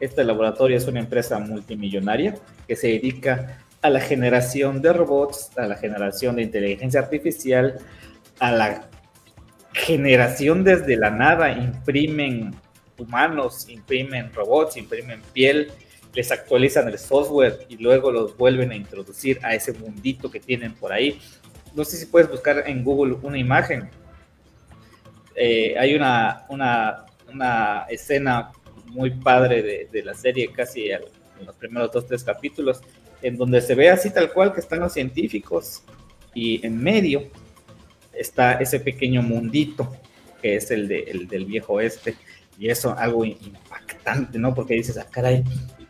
[0.00, 2.34] Este laboratorio es una empresa multimillonaria
[2.66, 7.78] que se dedica a la generación de robots, a la generación de inteligencia artificial,
[8.38, 8.88] a la
[9.72, 12.54] generación desde la nada, imprimen
[12.98, 15.70] humanos, imprimen robots, imprimen piel,
[16.14, 20.74] les actualizan el software y luego los vuelven a introducir a ese mundito que tienen
[20.74, 21.20] por ahí.
[21.74, 23.90] No sé si puedes buscar en Google una imagen.
[25.34, 28.52] Eh, hay una, una, una, escena
[28.86, 31.00] muy padre de, la serie, casi en
[31.44, 32.80] los primeros dos, tres capítulos,
[33.20, 35.82] en donde se ve así tal cual que están los científicos
[36.34, 37.24] y en medio
[38.12, 39.96] está ese pequeño mundito
[40.40, 42.14] que es el, de, el del viejo este
[42.58, 44.54] y eso algo impactante, ¿no?
[44.54, 45.42] Porque dices, ah, caray,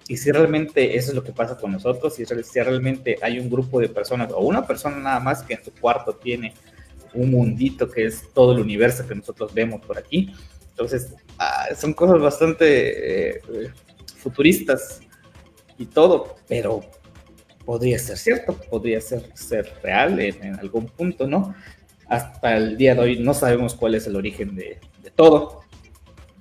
[0.07, 2.25] y si realmente eso es lo que pasa con nosotros, si,
[2.61, 6.15] realmente hay un grupo de personas o una persona nada más que en su cuarto
[6.15, 6.53] tiene
[7.15, 10.35] un mundito que es todo el universo que nosotros vemos por aquí.
[10.71, 13.41] Entonces, ah, son cosas bastante eh,
[14.19, 15.01] futuristas
[15.79, 16.83] y todo, pero
[17.65, 21.55] podría ser cierto, podría ser, ser real en, algún punto, ¿no?
[22.09, 24.79] Hasta el día de hoy no sabemos cuál es el origen de
[25.15, 25.64] todo,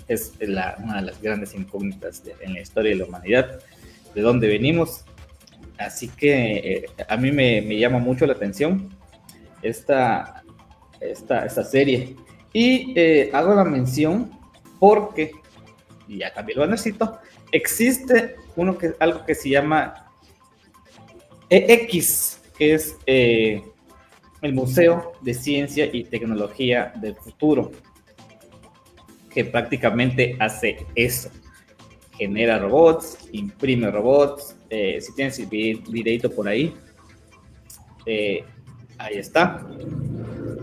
[0.08, 3.60] es una de las grandes incógnitas en la historia de la humanidad,
[4.14, 5.06] de dónde venimos.
[5.78, 8.90] Así que eh, a mí me, llama mucho la atención
[9.62, 10.44] esta,
[11.00, 12.16] esta, esta serie.
[12.54, 14.32] Y eh, hago la mención
[14.80, 15.32] porque,
[16.08, 17.20] y ya cambié el bannercito,
[17.52, 20.12] existe uno que, algo que se llama
[21.50, 23.64] EX, que es eh,
[24.42, 27.72] el Museo de Ciencia y Tecnología del Futuro
[29.34, 31.30] que prácticamente hace eso.
[32.18, 34.56] genera robots, imprime robots.
[34.70, 36.74] Eh, si tienes el videito por ahí,
[38.06, 38.44] eh,
[38.98, 39.66] ahí está.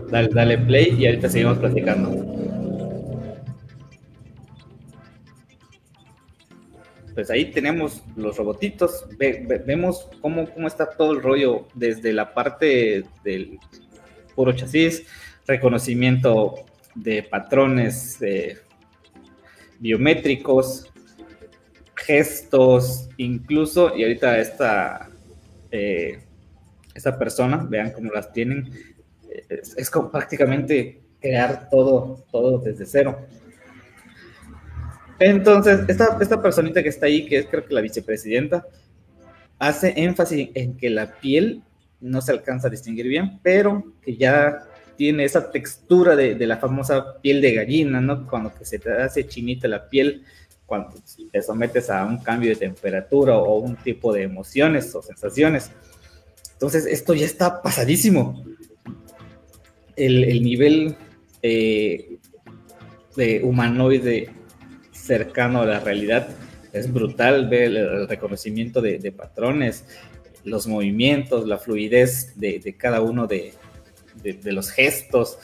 [0.09, 2.31] Dale, dale play y ahorita seguimos platicando.
[7.13, 13.03] pues ahí tenemos los robotitos, vemos cómo, cómo, está todo el rollo desde la parte
[13.23, 13.59] del
[14.33, 15.05] puro chasis,
[15.45, 18.57] reconocimiento de patrones eh,
[19.79, 20.91] biométricos,
[21.95, 25.09] gestos, incluso, y ahorita esta,
[25.71, 26.19] eh,
[26.93, 28.71] esta persona, vean cómo las tienen,
[29.49, 33.25] es, como prácticamente crear todo, todo desde cero.
[35.19, 38.65] Entonces, esta, esta personita que está ahí, que es creo que la vicepresidenta,
[39.59, 41.61] hace énfasis en que la piel
[41.99, 44.67] no se alcanza a distinguir bien, pero que ya
[45.01, 48.27] tiene esa textura de, la famosa piel de gallina, ¿no?
[48.27, 50.23] Cuando que se te hace chinita la piel,
[50.67, 50.93] cuando
[51.31, 55.71] te sometes a un cambio de temperatura o un tipo de emociones o sensaciones.
[56.53, 58.45] Entonces, esto ya está pasadísimo.
[59.95, 60.95] El, nivel
[61.41, 62.19] eh,
[63.15, 64.29] de humanoide
[64.91, 66.27] cercano a la realidad.
[66.73, 69.83] Es brutal ver el reconocimiento de, patrones,
[70.43, 73.55] los movimientos, la fluidez de, cada uno de,
[74.43, 75.37] los gestos.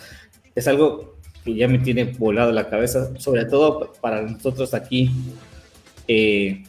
[0.55, 5.11] Es algo que ya me tiene volado la cabeza, sobre todo para nosotros aquí
[6.07, 6.63] eh,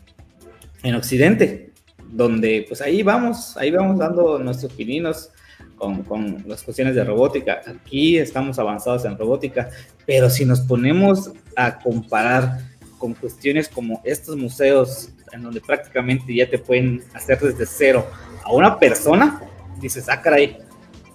[0.82, 1.72] en Occidente,
[2.10, 5.30] donde pues ahí vamos, ahí vamos dando nuestros pininos
[5.76, 7.60] con, con, las cuestiones de robótica.
[7.66, 9.68] Aquí estamos avanzados en robótica,
[10.06, 12.60] pero si nos ponemos a comparar
[12.98, 18.06] con cuestiones como estos museos, en donde prácticamente ya te pueden hacer desde cero
[18.44, 19.40] a una persona,
[19.80, 20.58] dices, ah, caray,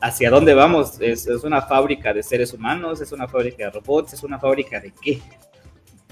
[0.03, 0.97] ¿hacia dónde vamos?
[0.99, 2.99] ¿Es, una fábrica de seres humanos?
[2.99, 4.13] ¿Es una fábrica de robots?
[4.13, 5.21] ¿Es una fábrica de qué?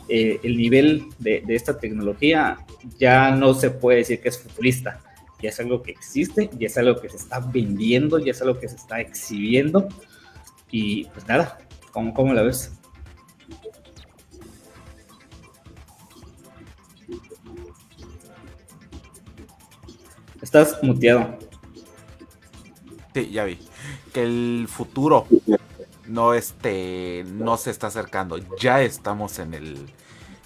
[0.08, 2.58] Eh, el nivel de, esta tecnología
[2.98, 5.02] ya no se puede decir que es futurista,
[5.42, 8.58] ya es algo que existe, ya es algo que se está vendiendo, ya es algo
[8.58, 9.90] que se está exhibiendo.
[10.72, 11.58] Y pues nada,
[11.92, 12.72] ¿cómo, cómo la ves?
[20.42, 21.38] Estás muteado.
[23.14, 23.71] Sí, ya vi.
[24.14, 25.28] Que el futuro
[26.08, 28.38] no este no se está acercando.
[28.60, 29.90] Ya estamos en el,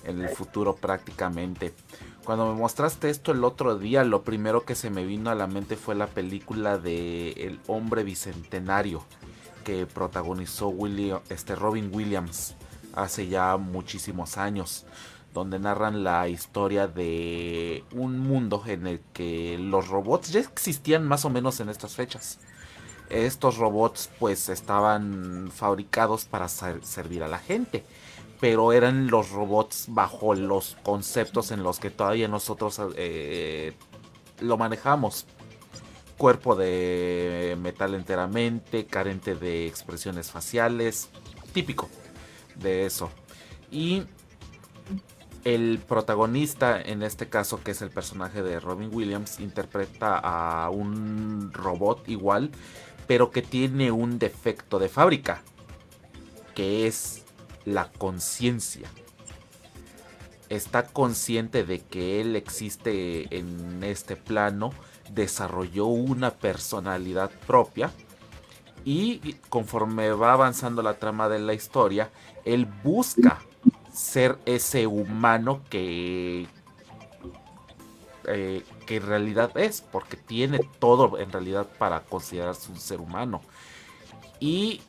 [0.04, 1.74] en el futuro prácticamente.
[2.24, 5.48] Cuando me mostraste esto el otro día, lo primero que se me vino a la
[5.48, 9.04] mente fue la película de El hombre bicentenario
[9.64, 10.74] que protagonizó
[11.30, 12.56] este Robin Williams
[12.94, 14.86] hace ya muchísimos años
[15.36, 21.26] donde narran la historia de un mundo en el que los robots ya existían más
[21.26, 22.40] o menos en estas fechas.
[23.10, 27.84] Estos robots pues estaban fabricados para servir a la gente,
[28.40, 33.74] pero eran los robots bajo los conceptos en los que todavía nosotros eh,
[34.40, 35.26] lo manejamos.
[36.18, 41.10] Cuerpo de metal enteramente, carente de expresiones faciales,
[41.54, 41.90] típico
[42.56, 43.10] de eso.
[43.70, 44.04] Y
[45.46, 51.52] el protagonista, en este caso, que es el personaje de Robin Williams, interpreta a un
[51.54, 52.50] robot igual,
[53.08, 55.42] pero que tiene un defecto de fábrica,
[56.54, 57.24] que es
[57.66, 58.90] la conciencia.
[60.50, 64.72] Está consciente de que él existe en este plano,
[65.12, 67.92] desarrolló una personalidad propia
[68.86, 72.12] y conforme va avanzando la trama de la historia,
[72.46, 73.40] él busca
[73.92, 76.48] ser ese humano que,
[78.28, 83.42] eh, que en realidad es, porque tiene todo en realidad para considerarse un ser humano.
[84.40, 84.82] Y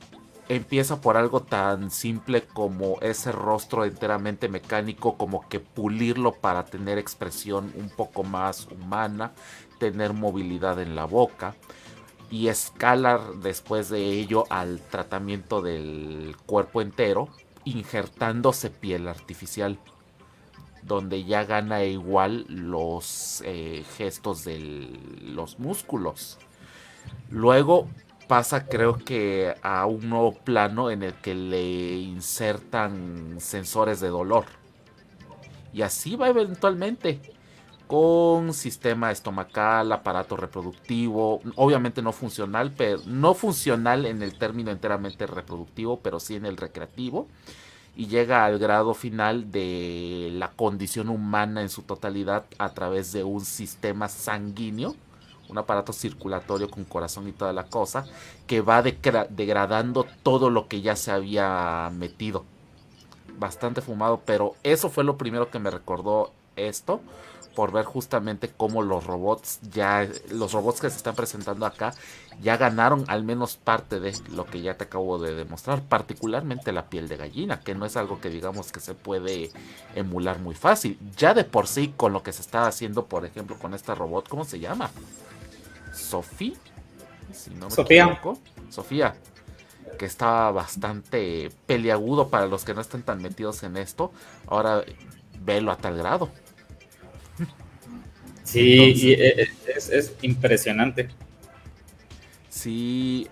[0.48, 6.98] empieza por algo tan simple como ese rostro enteramente mecánico, como que pulirlo para tener
[6.98, 9.32] expresión un poco más humana,
[9.78, 11.54] tener movilidad en la boca
[12.30, 17.28] y escalar después de ello al tratamiento del cuerpo entero
[17.64, 19.78] injertándose piel artificial,
[20.86, 24.88] donde ya gana igual los eh, gestos de
[25.22, 26.38] los músculos.
[27.30, 27.88] Luego
[28.28, 34.44] pasa creo que a un nuevo plano en el que le insertan sensores de dolor.
[35.72, 37.20] Y así va eventualmente
[37.86, 45.26] con sistema estomacal, aparato reproductivo, obviamente no funcional, pero no funcional en el término enteramente
[45.26, 47.28] reproductivo, pero sí en el recreativo
[47.96, 53.24] y llega al grado final de la condición humana en su totalidad a través de
[53.24, 54.94] un sistema sanguíneo,
[55.48, 58.04] un aparato circulatorio con corazón y toda la cosa,
[58.46, 62.44] que va degradando todo lo que ya se había metido.
[63.38, 67.00] Bastante fumado, pero eso fue lo primero que me recordó esto
[67.56, 71.94] por ver justamente cómo los robots ya, los robots que se están presentando acá
[72.42, 76.90] ya ganaron al menos parte de lo que ya te acabo de demostrar, particularmente la
[76.90, 79.50] piel de gallina, que no es algo que digamos que se puede
[79.94, 80.98] emular muy fácil.
[81.16, 84.28] Ya de por sí con lo que se está haciendo, por ejemplo, con esta robot,
[84.28, 84.90] ¿cómo se llama?
[85.94, 86.52] Sofía.
[87.70, 88.20] Sofía.
[88.68, 89.14] Sofía
[89.98, 94.12] que está bastante peliagudo para los que no están tan metidos en esto.
[94.46, 94.84] Ahora
[95.40, 96.28] velo a tal grado.
[98.46, 101.08] Sí, e, e, es, impresionante.
[102.48, 103.28] Sí,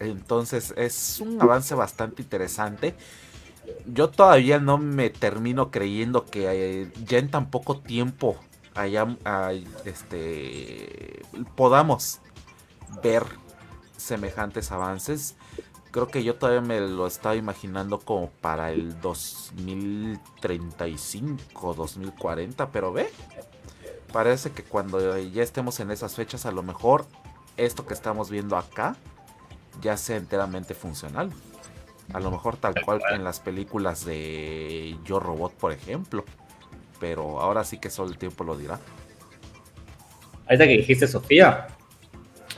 [0.00, 2.94] entonces es un avance bastante interesante.
[3.86, 8.36] Yo todavía no me termino creyendo que eh, ya en tan poco tiempo
[8.74, 9.06] haya,
[9.86, 11.22] este,
[11.56, 12.20] podamos
[13.02, 13.22] ver
[13.96, 15.36] semejantes avances.
[15.90, 23.08] Creo que yo todavía me lo estaba imaginando como para el 2035, 2040, pero ve,
[24.12, 27.06] parece que cuando ya estemos en esas fechas, a lo mejor
[27.56, 28.96] esto que estamos viendo acá
[29.80, 31.30] ya sea enteramente funcional.
[32.12, 36.24] A lo mejor tal cual en las películas de Yo Robot, por ejemplo.
[37.00, 38.80] Pero ahora sí que solo el tiempo lo dirá.
[40.46, 41.68] Ahorita que dijiste Sofía.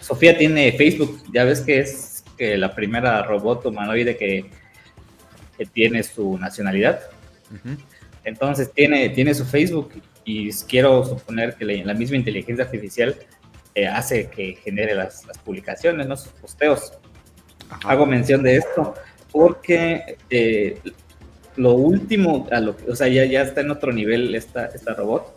[0.01, 1.23] Sofía tiene Facebook.
[1.33, 4.51] Ya ves que es la primera robot humanoide que,
[5.59, 7.01] que tiene su nacionalidad.
[8.25, 9.93] Entonces tiene, tiene su Facebook
[10.25, 13.17] y quiero suponer que la, misma inteligencia artificial
[13.75, 16.17] eh, hace que genere las, publicaciones, ¿no?
[16.17, 16.93] sus posteos.
[17.85, 18.95] Hago mención de esto
[19.33, 20.79] porque eh,
[21.57, 25.37] lo último, a lo, o sea, ya, ya está en otro nivel esta, esta robot.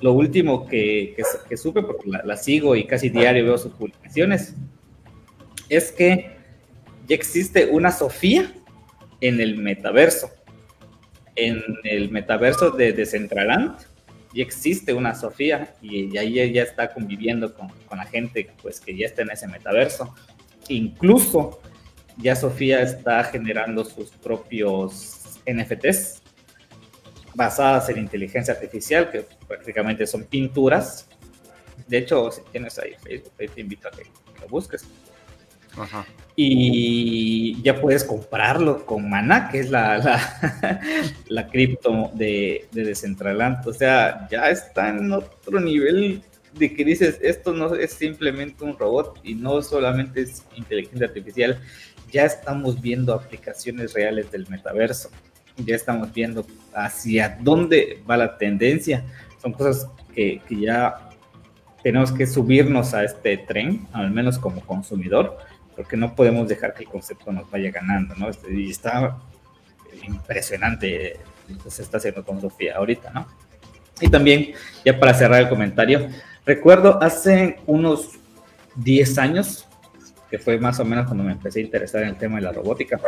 [0.00, 1.14] Lo último que,
[1.48, 4.54] que, supe, porque la, la, sigo y casi diario veo sus publicaciones,
[5.68, 6.36] es que
[7.06, 8.52] ya existe una Sofía
[9.20, 10.30] en el metaverso.
[11.36, 13.76] En el metaverso de Decentraland
[14.32, 19.06] y existe una Sofía y, ahí ella está conviviendo con, la gente pues, que ya
[19.06, 20.14] está en ese metaverso.
[20.68, 21.60] Incluso
[22.16, 26.22] ya Sofía está generando sus propios NFTs
[27.34, 31.08] basadas en inteligencia artificial, que prácticamente son pinturas.
[31.86, 34.04] De hecho, si tienes ahí Facebook, te invito a que
[34.40, 34.84] lo busques.
[36.34, 40.20] Y ya puedes comprarlo con Mana, que es la,
[41.28, 43.66] la, cripto de, de Decentraland.
[43.66, 46.22] O sea, ya está en otro nivel
[46.54, 51.60] de que dices, esto no es simplemente un robot y no solamente es inteligencia artificial.
[52.10, 55.10] Ya estamos viendo aplicaciones reales del metaverso.
[55.56, 59.04] Ya estamos viendo hacia dónde va la tendencia.
[59.40, 61.10] Son cosas que, que ya
[61.82, 65.38] tenemos que subirnos a este tren, al menos como consumidor
[65.76, 68.28] porque no podemos dejar que el concepto nos vaya ganando, ¿no?
[68.28, 69.18] Este, y está
[70.02, 71.16] impresionante
[71.62, 73.26] que se está haciendo con Sofía ahorita, ¿no?
[74.00, 74.52] Y también,
[74.84, 76.08] ya para cerrar el comentario,
[76.44, 78.10] recuerdo hace unos
[78.76, 79.66] 10 años,
[80.30, 82.52] que fue más o menos cuando me empecé a interesar en el tema de la
[82.52, 83.00] robótica,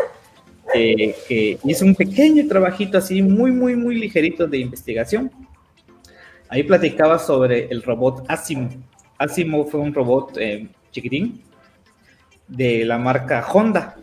[0.75, 5.31] eh, que hice un pequeño trabajito así, muy, muy, muy ligerito de investigación.
[6.49, 8.69] Ahí platicaba sobre el robot Asimo.
[9.19, 11.43] Asimo fue un robot eh, chiquitín,
[12.49, 13.97] de la marca Honda.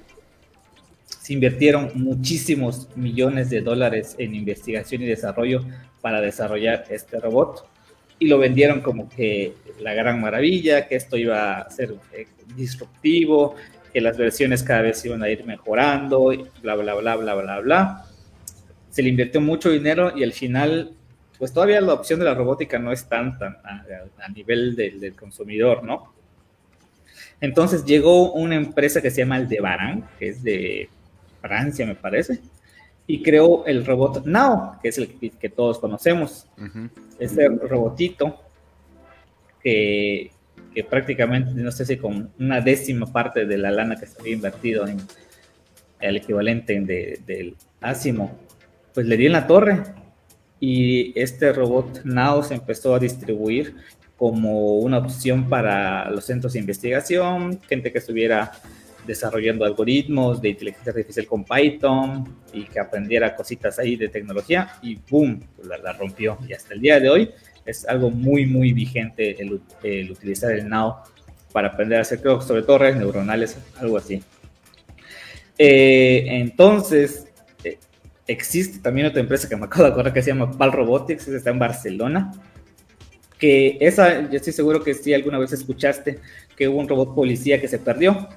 [1.07, 5.63] Se invirtieron muchísimos millones de dólares en investigación y desarrollo
[6.01, 7.67] para desarrollar este robot
[8.21, 13.55] y lo vendieron como que la gran maravilla, que esto iba a ser eh, disruptivo,
[13.91, 16.31] que las versiones cada vez iban a ir mejorando,
[16.61, 18.05] bla, bla, bla, bla, bla, bla.
[18.91, 20.91] Se le invirtió mucho dinero y al final,
[21.39, 26.13] pues todavía la opción de la robótica no es tanta a, nivel del consumidor, ¿no?
[27.41, 30.89] Entonces llegó una empresa que se llama Aldebaran, que es de
[31.41, 32.39] Francia, me parece,
[33.07, 36.45] y creó el robot Nao, que es el que, todos conocemos.
[37.19, 38.39] Este robotito
[39.63, 40.31] que,
[40.89, 44.87] prácticamente, no sé si con una décima parte de la lana que se había invertido
[44.87, 44.99] en
[45.99, 48.37] el equivalente del Asimo,
[48.93, 49.81] pues le dio en la torre.
[50.59, 53.75] Y este robot Nao se empezó a distribuir
[54.21, 58.51] como una opción para los centros de investigación, gente que estuviera
[59.07, 64.99] desarrollando algoritmos de inteligencia artificial con Python y que aprendiera cositas ahí de tecnología y
[65.09, 66.37] boom, la, rompió.
[66.47, 67.31] Y hasta el día de hoy
[67.65, 70.97] es algo muy, muy vigente el, utilizar el Now
[71.51, 74.21] para aprender a hacer, sobre todo redes neuronales, algo así.
[75.57, 77.25] Eh, entonces,
[77.63, 77.79] eh,
[78.27, 81.49] existe también otra empresa que me acabo de acordar que se llama PAL Robotics, está
[81.49, 82.31] en Barcelona
[83.41, 86.19] que esa, yo estoy seguro que sí alguna vez escuchaste
[86.55, 88.29] que hubo un robot policía que se perdió.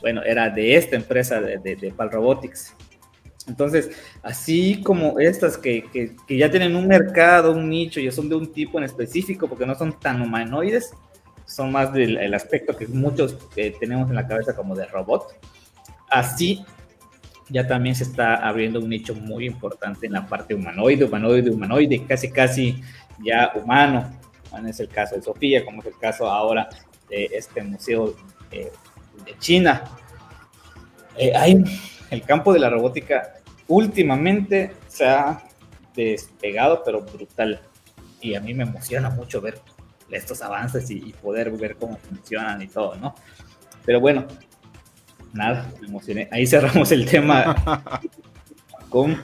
[0.00, 2.74] Bueno, era de esta empresa de, de, PAL Robotics.
[3.46, 3.90] Entonces,
[4.24, 8.78] así como estas que, ya tienen un mercado, un nicho, ya son de un tipo
[8.78, 10.90] en específico, porque no son tan humanoides,
[11.46, 15.38] son más del aspecto que muchos eh, tenemos en la cabeza como de robot.
[16.10, 16.64] Así
[17.50, 22.04] ya también se está abriendo un nicho muy importante en la parte humanoide, humanoide, humanoide,
[22.04, 22.82] casi, casi
[23.24, 24.12] ya humano.
[24.50, 26.68] Bueno, es el caso de Sofía, como es el caso ahora
[27.08, 28.14] de este museo
[28.50, 28.72] eh,
[29.24, 29.84] de China.
[31.16, 31.64] Eh, hay
[32.10, 33.34] el campo de la robótica
[33.68, 35.42] últimamente se ha
[35.94, 37.60] despegado, pero brutal.
[38.20, 39.60] Y a mí me emociona mucho ver
[40.10, 43.14] estos avances y, poder ver cómo funcionan y todo, ¿no?
[43.84, 44.26] Pero bueno,
[45.32, 46.28] nada, me emocioné.
[46.32, 47.54] Ahí cerramos el tema
[48.88, 49.22] con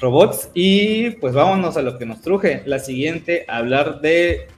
[0.00, 2.62] robots y pues vámonos a lo que nos truje.
[2.66, 4.48] La siguiente, hablar de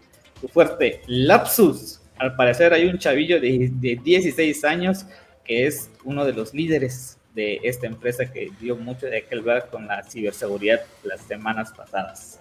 [0.41, 2.01] tu fuerte, Lapsus.
[2.19, 5.07] Al parecer hay un chavillo de, de 16 años
[5.45, 9.67] que es uno de los líderes de esta empresa que dio mucho de aquel ver
[9.71, 12.39] con la ciberseguridad las semanas pasadas.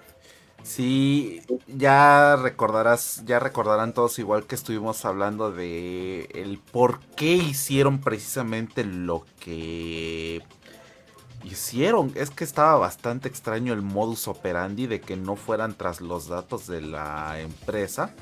[0.63, 7.99] Sí, ya recordarás, ya recordarán todos igual que estuvimos hablando de el por qué hicieron
[7.99, 10.41] precisamente lo que
[11.43, 12.11] hicieron.
[12.15, 16.67] Es que estaba bastante extraño el modus operandi de que no fueran tras los datos
[16.67, 18.13] de la empresa.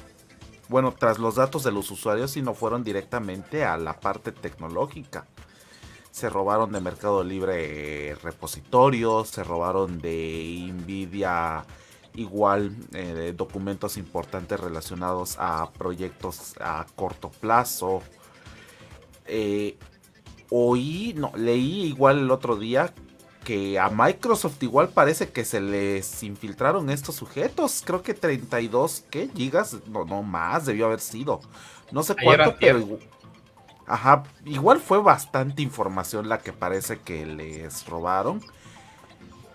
[0.68, 5.26] Bueno, tras los datos de los usuarios, sino fueron directamente a la parte tecnológica
[6.12, 11.66] se robaron de Mercado Libre repositorios, se robaron de Nvidia
[12.16, 18.02] igual eh, documentos importantes relacionados a proyectos a corto plazo.
[19.28, 19.78] Eh,
[20.50, 22.94] oí, no, leí igual el otro día
[23.50, 27.82] que a Microsoft igual parece que se les infiltraron estos sujetos.
[27.84, 29.28] Creo que 32 ¿qué?
[29.36, 31.40] gigas, no, no más, debió haber sido.
[31.92, 33.00] No sé cuánto, pero
[33.88, 38.40] Ajá, igual fue bastante información la que parece que les robaron.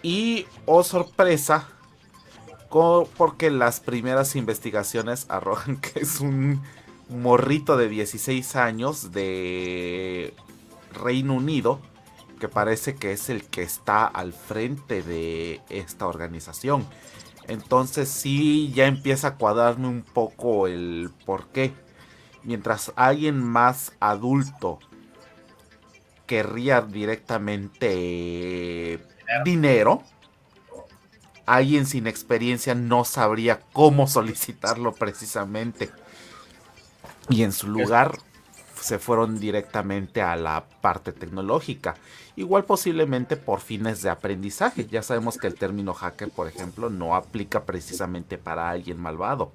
[0.02, 1.68] Y, oh sorpresa,
[3.16, 6.60] porque las primeras investigaciones arrojan que es un
[7.08, 10.34] morrito de 16 años de
[10.92, 11.78] Reino Unido,
[12.44, 16.86] que parece que es el que está al frente de esta organización.
[17.48, 21.72] Entonces sí, ya empieza a cuadrarme un poco el por qué
[22.42, 24.78] mientras alguien más adulto
[26.26, 27.82] querría directamente
[29.46, 30.02] dinero,
[31.46, 35.90] alguien sin experiencia no sabría cómo solicitarlo precisamente.
[37.30, 38.18] Y en su lugar
[38.84, 41.94] se fueron directamente a la parte tecnológica.
[42.36, 44.86] Igual posiblemente por fines de aprendizaje.
[44.86, 49.52] Ya sabemos que el término hacker, por ejemplo, no aplica precisamente para alguien malvado.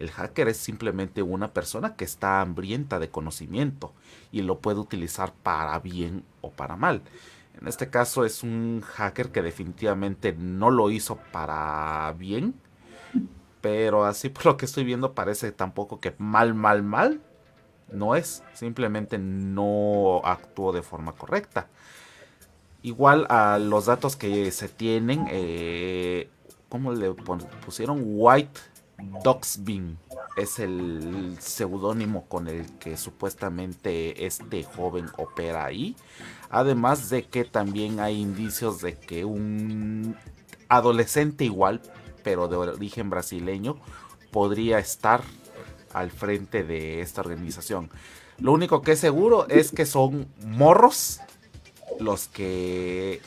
[0.00, 3.92] El hacker es simplemente una persona que está hambrienta de conocimiento
[4.32, 7.02] y lo puede utilizar para bien o para mal.
[7.60, 12.56] En este caso es un hacker que definitivamente no lo hizo para bien,
[13.60, 17.20] pero así por lo que estoy viendo parece tampoco que mal, mal, mal
[17.92, 18.42] no es.
[18.54, 21.68] Simplemente no actuó de forma correcta.
[22.82, 26.28] Igual a los datos que se tienen, eh,
[26.68, 27.12] ¿cómo le
[27.64, 28.02] pusieron?
[28.04, 28.60] White
[29.22, 29.98] Doxbin
[30.36, 35.96] es el seudónimo con el que supuestamente este joven opera ahí.
[36.50, 40.16] Además de que también hay indicios de que un
[40.68, 41.80] adolescente igual,
[42.22, 43.76] pero de origen brasileño,
[44.30, 45.22] podría estar
[45.94, 47.90] al frente de esta organización.
[48.38, 51.20] Lo único que es seguro es que son morros
[52.00, 53.20] los que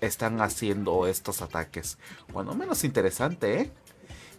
[0.00, 1.98] están haciendo estos ataques.
[2.32, 3.72] Cuando menos interesante, ¿eh?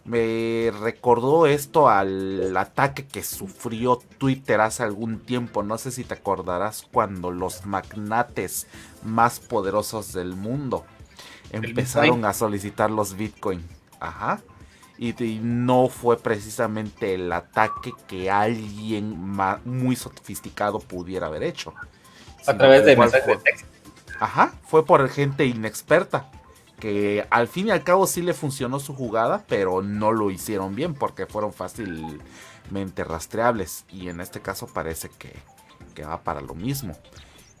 [0.04, 5.62] Me recordó esto al ataque que sufrió Twitter hace algún tiempo.
[5.62, 8.66] No sé si te acordarás cuando los magnates
[9.04, 10.84] más poderosos del mundo
[11.52, 13.62] empezaron a solicitar los Bitcoin.
[14.00, 14.40] Ajá.
[15.02, 19.16] Y, no fue precisamente el ataque que alguien
[19.64, 21.72] muy sofisticado pudiera haber hecho.
[22.46, 23.66] A través de mensajes de texto.
[24.20, 26.30] Ajá, fue por gente inexperta
[26.78, 30.74] que al fin y al cabo sí le funcionó su jugada, pero no lo hicieron
[30.74, 33.86] bien porque fueron fácilmente rastreables.
[33.88, 35.34] Y en este caso parece que,
[36.04, 36.94] va para lo mismo.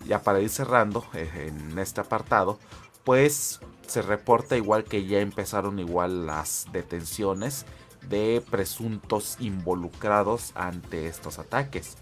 [0.06, 2.58] Ya para ir cerrando eh, en este apartado,
[3.04, 7.66] pues se reporta igual que ya empezaron igual las detenciones
[8.08, 11.96] de presuntos involucrados ante estos ataques.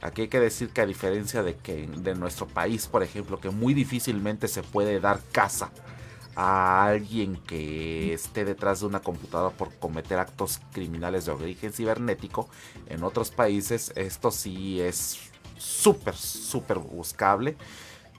[0.00, 3.50] Aquí hay que decir que a diferencia de que de nuestro país, por ejemplo, que
[3.50, 5.70] muy difícilmente se puede dar caza
[6.36, 12.48] a alguien que esté detrás de una computadora por cometer actos criminales de origen cibernético.
[12.86, 15.18] En otros países esto sí es
[15.56, 17.56] súper, súper buscable.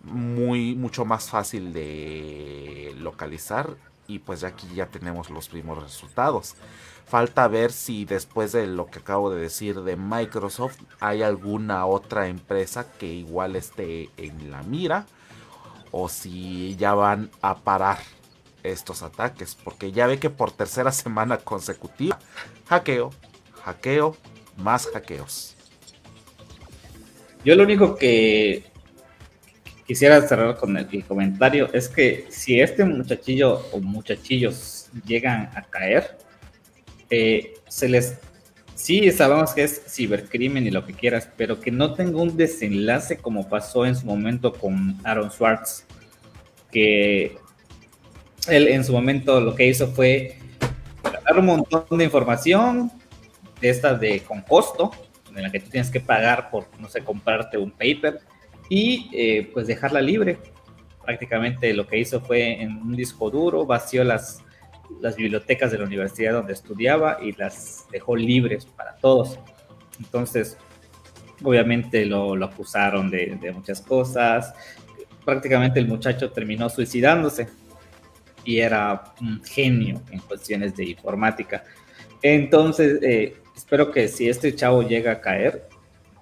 [0.04, 3.76] Muy mucho más fácil de localizar
[4.08, 6.56] y pues aquí ya tenemos los primeros resultados.
[7.06, 12.28] Falta ver si después de lo que acabo de decir de Microsoft hay alguna otra
[12.28, 15.06] empresa que igual esté en la mira
[15.92, 17.98] o si ya van a parar
[18.64, 22.20] estos ataques, porque ya ve que por tercera semana consecutiva,
[22.68, 23.12] hackeo,
[23.64, 24.16] hackeo,
[24.58, 25.56] más hackeos.
[27.46, 28.69] Yo lo único que
[29.90, 36.16] quisiera cerrar con el, comentario es que si este muchachillo o muchachillos llegan a caer,
[37.10, 38.20] eh, se les
[38.76, 43.18] sí sabemos que es cibercrimen y lo que quieras, pero que no tenga un desenlace
[43.18, 45.86] como pasó en su momento con Aaron Swartz,
[46.72, 47.36] que
[48.48, 50.38] él en su momento lo que hizo fue
[51.02, 52.92] dar un montón de información
[53.60, 54.92] de estas de con costo,
[55.36, 58.20] en la que tú tienes que pagar por, no sé, comprarte un paper
[58.70, 60.38] y eh, pues dejarla libre.
[61.04, 64.44] Prácticamente lo que hizo fue en un disco duro, vació las,
[65.02, 69.40] las bibliotecas de la universidad donde estudiaba y las dejó libres para todos.
[70.00, 70.58] Entonces,
[71.44, 74.54] obviamente lo, lo acusaron de, de, muchas cosas.
[75.26, 77.48] Prácticamente el muchacho terminó suicidándose
[78.46, 81.64] y era un genio en cuestiones de informática.
[82.22, 85.68] Entonces, eh, espero que si este chavo llega a caer,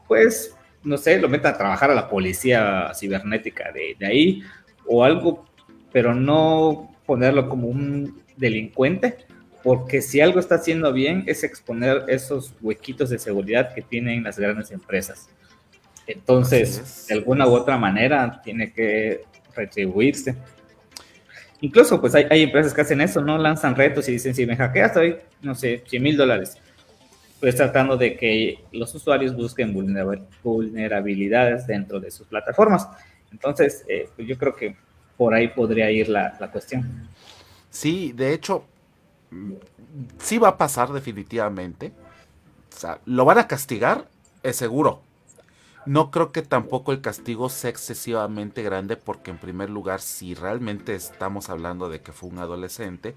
[0.08, 0.57] pues,
[0.88, 4.44] no sé, lo meta a trabajar a la policía cibernética de, de ahí
[4.86, 5.46] o algo,
[5.92, 9.18] pero no ponerlo como un delincuente,
[9.64, 14.40] porque si algo está haciendo bien es exponer esos huequitos de seguridad que tienen las
[14.40, 15.30] grandes empresas.
[16.06, 19.24] Entonces, de alguna u otra manera, tiene que
[19.54, 20.36] retribuirse.
[21.60, 23.38] Incluso, pues hay, hay, empresas que hacen eso, ¿no?
[23.38, 26.58] Lanzan retos y dicen, si me hackeas, estoy, no sé, 100 mil dólares.
[27.40, 29.74] Pues tratando de que los usuarios busquen
[30.44, 32.88] vulnerabilidades dentro de sus plataformas.
[33.32, 34.76] Entonces, eh, pues yo creo que
[35.18, 37.10] por ahí podría ir la, la cuestión.
[37.70, 38.64] Sí, de hecho,
[40.20, 41.92] sí va a pasar definitivamente.
[42.76, 44.08] O sea, lo van a castigar,
[44.44, 45.02] es seguro.
[45.86, 50.96] No creo que tampoco el castigo sea excesivamente grande porque en primer lugar, si realmente
[50.96, 53.16] estamos hablando de que fue un adolescente,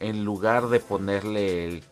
[0.00, 1.84] en lugar de ponerle el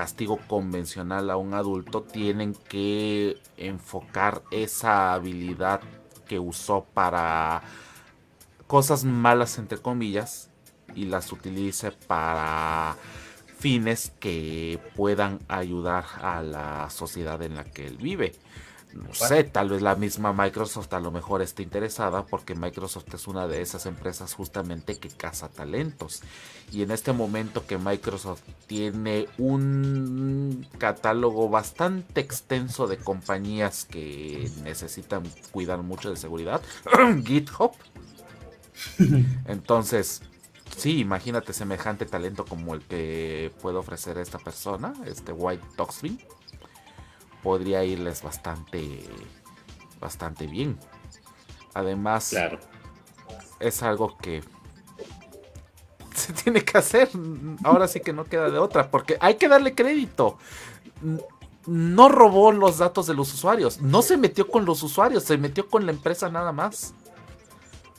[0.00, 5.82] castigo convencional a un adulto, tienen que enfocar esa habilidad
[6.26, 7.60] que usó para
[8.66, 10.48] cosas malas, entre comillas,
[10.94, 12.96] y las utilice para
[13.58, 18.32] fines que puedan ayudar a la sociedad en la que él vive.
[18.92, 23.28] No sé, tal vez la misma Microsoft a lo mejor esté interesada porque Microsoft es
[23.28, 26.22] una de esas empresas justamente que caza talentos.
[26.72, 35.22] Y en este momento que Microsoft tiene un catálogo bastante extenso de compañías que necesitan
[35.52, 36.60] cuidar mucho de seguridad,
[37.24, 37.72] GitHub.
[39.46, 40.22] Entonces,
[40.76, 46.18] sí, imagínate semejante talento como el que puede ofrecer esta persona, este White Toxville
[47.42, 49.04] podría irles bastante,
[50.00, 50.78] bastante bien.
[51.74, 52.34] Además,
[53.60, 54.42] es algo que
[56.14, 57.08] se tiene que hacer.
[57.62, 60.38] Ahora sí que no queda de otra, porque hay que darle crédito.
[61.66, 65.68] No robó los datos de los usuarios, no se metió con los usuarios, se metió
[65.68, 66.94] con la empresa nada más.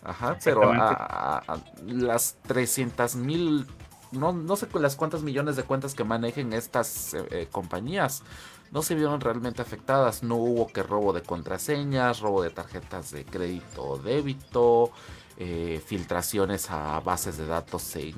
[0.03, 1.43] Ajá, pero a,
[1.85, 3.67] las 300 mil,
[4.11, 8.23] no, no sé las cuántas millones de cuentas que manejen estas eh, eh, compañías,
[8.72, 10.24] no se vieron realmente afectadas.
[10.24, 14.91] No hubo que robo de contraseñas, robo de tarjetas de crédito o débito,
[15.38, 18.13] eh, filtraciones a bases de datos en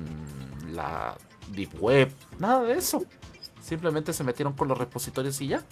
[0.72, 1.16] la
[1.52, 3.04] Deep Web, nada de eso.
[3.60, 5.62] Simplemente se metieron con los repositorios y ya.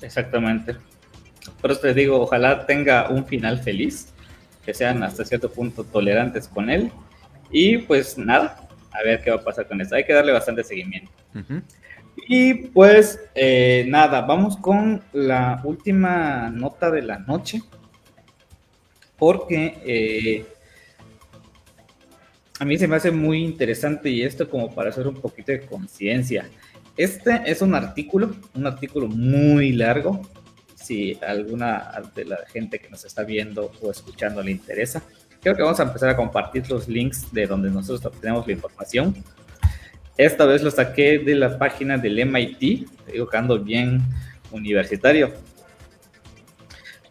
[0.00, 0.76] Exactamente.
[1.60, 4.12] Por eso te digo, ojalá tenga un final feliz,
[4.64, 6.90] que sean hasta cierto punto tolerantes con él.
[7.50, 9.94] Y pues nada, a ver qué va a pasar con eso.
[9.94, 11.10] Hay que darle bastante seguimiento.
[12.28, 17.62] Y pues eh, nada, vamos con la última nota de la noche.
[19.18, 20.46] Porque eh,
[22.58, 25.66] a mí se me hace muy interesante y esto como para hacer un poquito de
[25.66, 26.48] conciencia.
[26.96, 30.22] Este es un artículo, un artículo muy largo.
[30.74, 35.02] Si alguna de la gente que nos está viendo o escuchando le interesa,
[35.40, 39.14] creo que vamos a empezar a compartir los links de donde nosotros obtenemos la información
[40.16, 43.28] esta vez lo saqué de la página del MIT, digo
[43.64, 44.02] bien
[44.52, 45.32] universitario.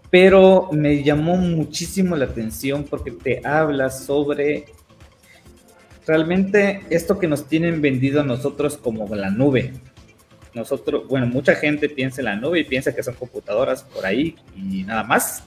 [0.09, 4.65] Pero me llamó muchísimo la atención porque te habla sobre
[6.05, 9.73] realmente esto que nos tienen vendido a nosotros como la nube.
[10.53, 14.35] Nosotros, bueno, mucha gente piensa en la nube y piensa que son computadoras por ahí
[14.55, 15.43] y nada más.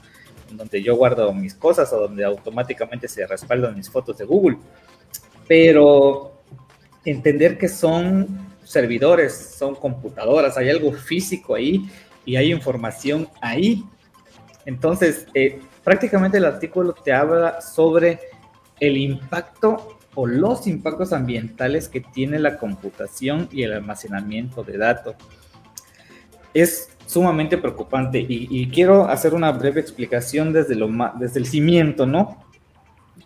[0.51, 4.57] donde yo guardo mis cosas o donde automáticamente se respaldan mis fotos de Google.
[5.47, 6.36] Pero
[7.09, 8.27] entender que son
[8.63, 11.89] servidores, son computadoras, hay algo físico ahí
[12.25, 13.83] y hay información ahí.
[14.65, 18.19] Entonces, eh, prácticamente el artículo te habla sobre
[18.79, 25.15] el impacto o los impactos ambientales que tiene la computación y el almacenamiento de datos.
[26.53, 32.43] Es sumamente preocupante y, quiero hacer una breve explicación desde, lo, desde el cimiento, ¿no?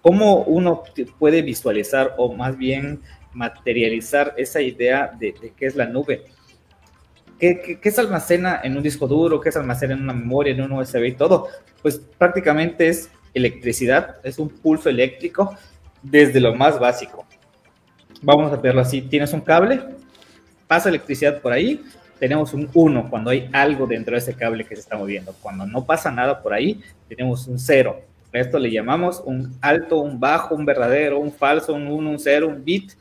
[0.03, 0.83] ¿Cómo uno
[1.17, 3.01] puede visualizar o más bien
[3.33, 6.25] materializar esa idea de, qué es la nube?
[7.39, 9.41] ¿Qué, qué, se almacena en un disco duro?
[9.41, 11.47] ¿Qué se almacena en una memoria, en un USB y todo?
[11.81, 15.55] Pues prácticamente es electricidad, es un pulso eléctrico
[16.01, 17.25] desde lo más básico.
[18.21, 19.81] Vamos a verlo así, tienes un cable,
[20.67, 21.83] pasa electricidad por ahí,
[22.21, 25.33] tenemos un 1 cuando hay algo dentro de ese cable que se está moviendo.
[25.41, 26.79] Cuando no pasa nada por ahí,
[27.09, 27.99] tenemos un 0.
[28.31, 32.47] esto le llamamos un alto, un bajo, un verdadero, un falso, un 1, un 0,
[32.47, 32.91] un bit,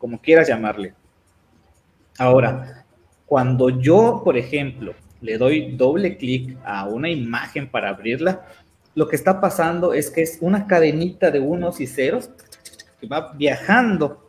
[0.00, 0.94] como quieras llamarle.
[2.18, 2.84] Ahora,
[3.26, 8.46] cuando yo, por ejemplo, le doy doble clic a una imagen para abrirla,
[8.94, 12.30] lo que está pasando es que es una cadenita de unos y ceros
[12.98, 14.26] que va viajando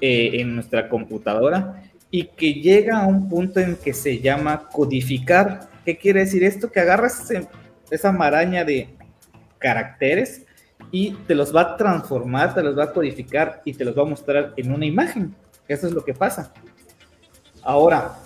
[0.00, 5.68] eh, en nuestra computadora y que llega a un punto en que se llama codificar.
[5.84, 6.70] ¿Qué quiere decir esto?
[6.70, 7.32] Que agarras
[7.90, 8.88] esa maraña de
[9.58, 10.46] caracteres
[10.92, 14.02] y te los va a transformar, te los va a codificar y te los va
[14.02, 15.34] a mostrar en una imagen.
[15.66, 16.52] Eso es lo que pasa.
[17.62, 18.18] Ahora,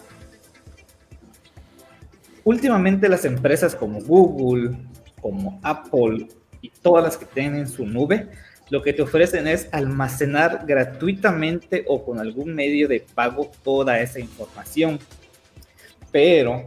[2.45, 4.77] últimamente las empresas como Google,
[5.23, 6.29] como Apple
[6.61, 8.29] y todas las que tienen su nube,
[8.69, 14.19] lo que te ofrecen es almacenar gratuitamente o con algún medio de pago toda esa
[14.19, 14.99] información.
[16.11, 16.67] Pero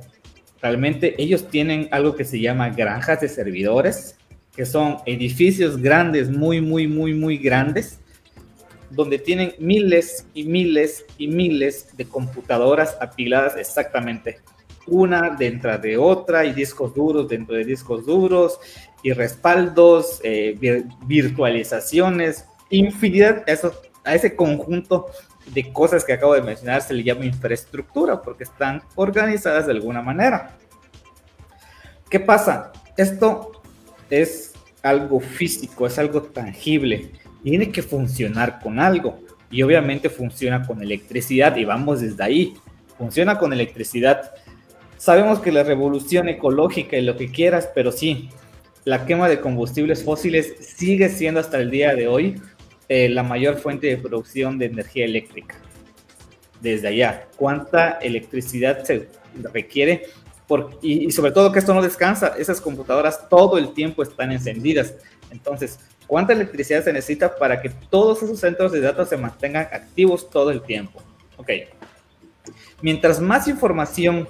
[0.62, 4.19] realmente ellos tienen algo que se llama granjas de servidores,
[4.60, 7.98] que son edificios grandes, muy, muy, muy, muy grandes,
[8.90, 14.42] donde tienen miles y miles y miles de computadoras apiladas exactamente
[14.86, 18.60] una dentro de otra y discos duros dentro de discos duros
[19.02, 25.06] y respaldos, eh, virtualizaciones, infinidad, eso, a ese conjunto
[25.54, 30.02] de cosas que acabo de mencionar se le llama infraestructura porque están organizadas de alguna
[30.02, 30.58] manera.
[32.10, 32.74] ¿Qué pasa?
[32.98, 33.54] Esto
[34.10, 34.49] es
[34.84, 37.12] algo físico, es algo tangible,
[37.44, 39.20] tiene que funcionar con algo
[39.52, 42.54] y obviamente funciona con electricidad y vamos desde ahí,
[42.98, 44.34] funciona con electricidad.
[44.98, 48.30] Sabemos que la revolución ecológica y lo que quieras, pero sí,
[48.86, 52.42] la quema de combustibles fósiles sigue siendo hasta el día de hoy
[52.88, 55.56] eh, la mayor fuente de producción de energía eléctrica.
[56.62, 59.08] Desde allá, ¿cuánta electricidad se
[59.54, 60.04] requiere?
[60.50, 64.96] Por, y, sobre todo que esto no descansa, esas computadoras todo el tiempo están encendidas.
[65.30, 70.28] Entonces, ¿cuánta electricidad se necesita para que todos esos centros de datos se mantengan activos
[70.28, 71.04] todo el tiempo?
[71.38, 71.52] Ok.
[72.82, 74.28] Mientras más información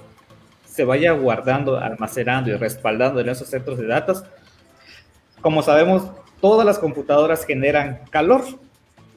[0.66, 4.22] se vaya guardando, almacenando y respaldando en esos centros de datos,
[5.40, 6.10] como sabemos,
[6.42, 8.44] todas las computadoras generan calor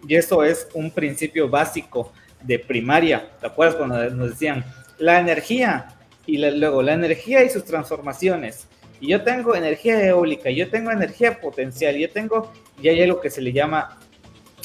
[0.08, 3.30] y eso es un principio básico de primaria.
[3.42, 4.64] ¿Te acuerdas cuando nos decían
[4.98, 5.88] la energía
[6.26, 8.68] y luego la energía y sus transformaciones?
[9.00, 12.52] Y yo tengo energía eólica, yo tengo energía potencial, yo tengo,
[12.82, 14.00] y hay algo que se le llama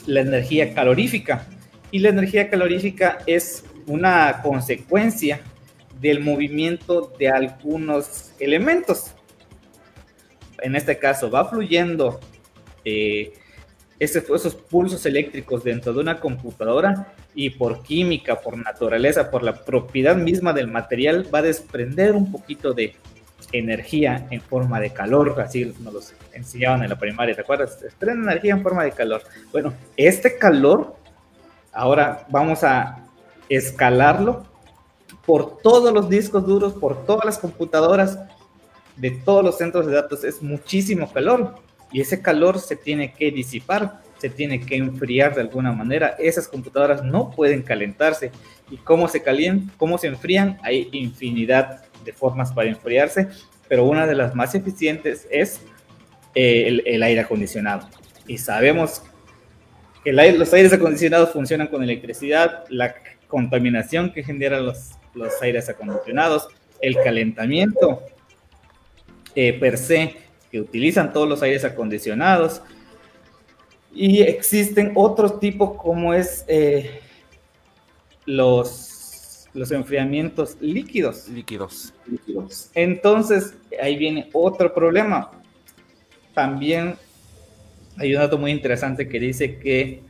[0.07, 1.47] la energía calorífica.
[1.91, 5.41] Y la energía calorífica es una consecuencia
[6.01, 9.15] del movimiento de algunos elementos
[10.63, 12.21] en este caso, va fluyendo
[12.85, 13.33] eh,
[13.99, 20.17] esos pulsos eléctricos dentro de una computadora y por química, por naturaleza, por la propiedad
[20.17, 22.97] misma del material, va a desprender un poquito de
[23.53, 26.01] energía en forma de calor, así nos lo
[26.33, 27.81] enseñaban en la primaria, ¿te acuerdas?
[27.81, 29.23] Desprende energía en forma de calor.
[29.53, 30.97] Bueno, este calor,
[31.73, 33.07] ahora vamos a
[33.49, 34.45] escalarlo
[35.25, 38.19] por todos los discos duros, por todas las computadoras,
[38.97, 41.55] de todos los centros de datos es muchísimo calor
[41.93, 46.17] y ese calor se tiene que disipar, se tiene que enfriar de alguna manera.
[46.19, 48.31] Esas computadoras no pueden calentarse.
[48.71, 49.73] ¿Y cómo se calientan?
[49.77, 50.59] ¿Cómo se enfrían?
[50.63, 53.29] Hay infinidad de formas para enfriarse,
[53.69, 55.61] pero una de las más eficientes es
[56.35, 57.89] eh, el, aire acondicionado.
[58.27, 59.03] Y sabemos
[60.05, 62.95] que los aires acondicionados funcionan con electricidad, la
[63.27, 66.49] contaminación que generan los, los aires acondicionados,
[66.81, 68.03] el calentamiento
[69.35, 70.17] eh, per se
[70.51, 72.63] que utilizan todos los aires acondicionados.
[73.95, 77.01] Y existen otros tipos como es eh,
[78.27, 81.29] los, los enfriamientos líquidos.
[81.29, 81.93] Líquidos.
[82.75, 85.31] Entonces, ahí viene otro problema.
[86.35, 86.97] También
[87.97, 90.03] hay un dato muy interesante que dice que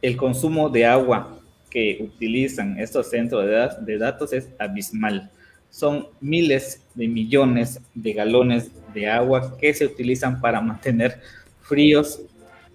[0.00, 1.38] el consumo de agua
[1.70, 3.46] que utilizan estos centros
[3.86, 5.30] de, datos es abismal.
[5.70, 11.20] Son miles de millones de galones de agua que se utilizan para mantener
[11.62, 12.20] fríos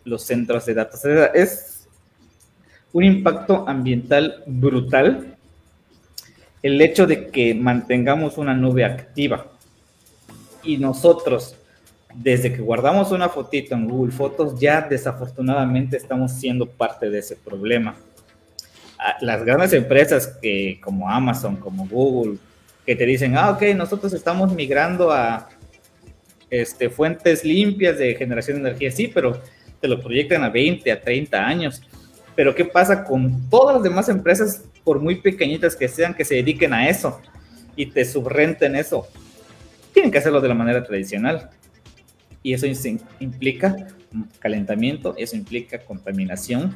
[0.07, 1.03] los centros de datos.
[1.33, 1.87] Es
[2.93, 5.37] un impacto ambiental brutal
[6.63, 9.47] el hecho de que mantengamos una nube activa
[10.63, 11.55] y nosotros,
[12.13, 17.35] desde que guardamos una fotito en Google Fotos, ya desafortunadamente estamos siendo parte de ese
[17.35, 17.95] problema.
[18.99, 22.37] Ah, las grandes empresas que, como Amazon, como Google,
[22.85, 25.47] que te dicen, ah, ok, nosotros estamos migrando a
[26.49, 29.39] este, fuentes limpias de generación de energía, sí, pero
[29.79, 31.81] te lo proyectan a 20, a 30 años.
[32.35, 36.35] Pero ¿qué pasa con todas las demás empresas, por muy pequeñitas que sean, que se
[36.35, 37.19] dediquen a eso
[37.75, 39.07] y te subrenten eso?
[39.93, 41.49] Tienen que hacerlo de la manera tradicional.
[42.43, 42.67] Y eso
[43.19, 43.75] implica
[44.39, 46.75] calentamiento, eso implica contaminación.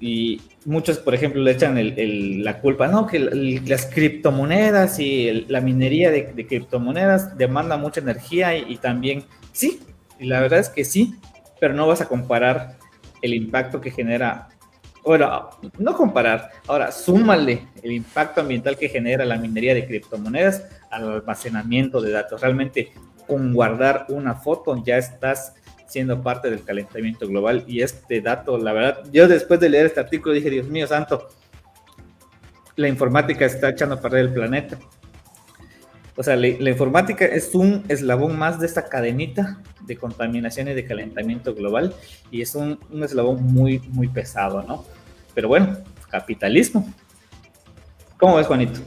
[0.00, 6.10] Y muchos, por ejemplo, le echan la culpa, no, que las criptomonedas y la minería
[6.10, 9.80] de, criptomonedas demanda mucha energía y, y también, sí,
[10.18, 11.16] y la verdad es que sí,
[11.60, 12.78] pero no vas a comparar
[13.22, 14.48] el impacto que genera,
[15.04, 21.10] bueno, no comparar, ahora súmale el impacto ambiental que genera la minería de criptomonedas al
[21.10, 22.40] almacenamiento de datos.
[22.40, 22.92] Realmente
[23.26, 25.54] con guardar una foto ya estás
[25.86, 30.00] siendo parte del calentamiento global y este dato, la verdad, yo después de leer este
[30.00, 31.28] artículo dije, Dios mío santo,
[32.76, 34.78] la informática está echando a perder el planeta.
[36.18, 40.84] O sea, la, informática es un eslabón más de esta cadenita de contaminación y de
[40.84, 41.94] calentamiento global
[42.32, 44.84] y es un, eslabón muy, muy pesado, ¿no?
[45.32, 45.76] Pero bueno,
[46.10, 46.92] capitalismo.
[48.18, 48.80] ¿Cómo ves, Juanito?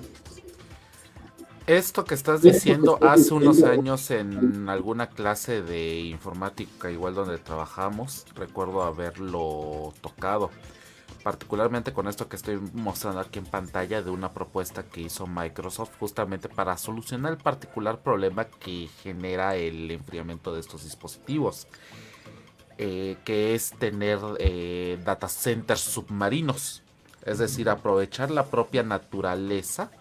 [1.67, 8.25] Esto que estás diciendo hace unos años en alguna clase de informática, igual donde trabajamos,
[8.35, 10.51] recuerdo haberlo tocado
[11.23, 15.91] particularmente con esto que estoy mostrando aquí en pantalla de una propuesta que hizo Microsoft
[15.99, 21.67] justamente para solucionar el particular problema que genera el enfriamiento de estos dispositivos.
[22.83, 26.81] Eh, que es tener eh, data centers submarinos,
[27.23, 29.91] es decir, aprovechar la propia naturaleza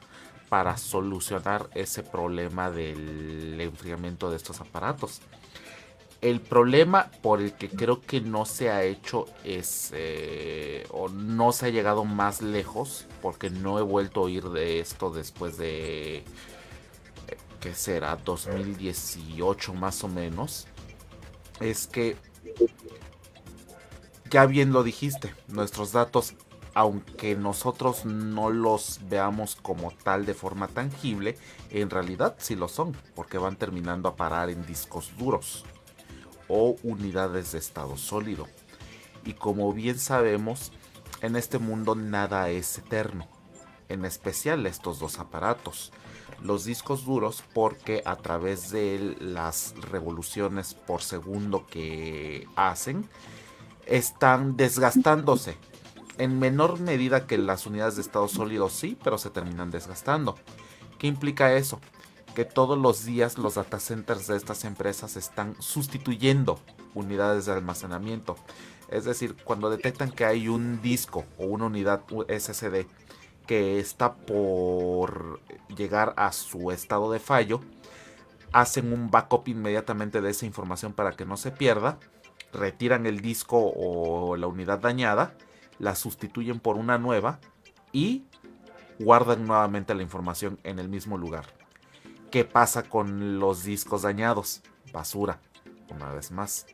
[0.49, 5.21] para solucionar ese problema del enfriamiento de estos aparatos.
[6.21, 11.51] El problema por el que creo que no se ha hecho es, eh, o no
[11.53, 16.19] se ha llegado más lejos, porque no he vuelto a oír de esto después de,
[16.19, 16.25] eh,
[17.61, 18.17] ¿qué será?
[18.17, 20.67] 2018 más o menos,
[21.59, 22.19] es que,
[24.29, 26.35] ya bien lo dijiste, nuestros datos,
[26.75, 31.39] aunque nosotros no los veamos como tal de forma tangible,
[31.71, 35.65] en realidad sí lo son, porque van terminando a parar en discos duros
[36.51, 38.47] o unidades de estado sólido.
[39.25, 40.73] Y como bien sabemos,
[41.23, 43.29] en este mundo nada es eterno,
[43.89, 45.93] en especial estos dos aparatos.
[46.43, 53.09] Los discos duros porque a través de las revoluciones por segundo que hacen,
[53.87, 55.57] están desgastándose.
[56.17, 60.37] En menor medida que las unidades de estado sólido sí, pero se terminan desgastando.
[60.99, 61.81] ¿Qué implica eso?
[62.35, 66.59] Que todos los días los data centers de estas empresas están sustituyendo
[66.95, 68.37] unidades de almacenamiento.
[68.89, 72.87] Es decir, cuando detectan que hay un disco o una unidad SSD
[73.47, 75.41] que está por
[75.77, 77.61] llegar a su estado de fallo,
[78.53, 81.99] hacen un backup inmediatamente de esa información para que no se pierda,
[82.53, 85.35] retiran el disco o la unidad dañada,
[85.79, 87.41] la sustituyen por una nueva
[87.93, 88.25] y
[88.99, 91.60] guardan nuevamente la información en el mismo lugar.
[92.31, 94.63] ¿Qué pasa con los discos dañados?
[94.93, 95.41] Basura,
[95.93, 96.67] una vez más.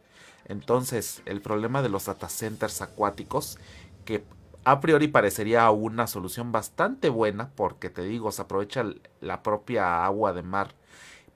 [0.45, 3.59] Entonces, el problema de los data centers acuáticos,
[4.05, 4.23] que
[4.65, 8.85] a priori parecería una solución bastante buena, porque te digo, se aprovecha
[9.23, 10.75] la propia agua de mar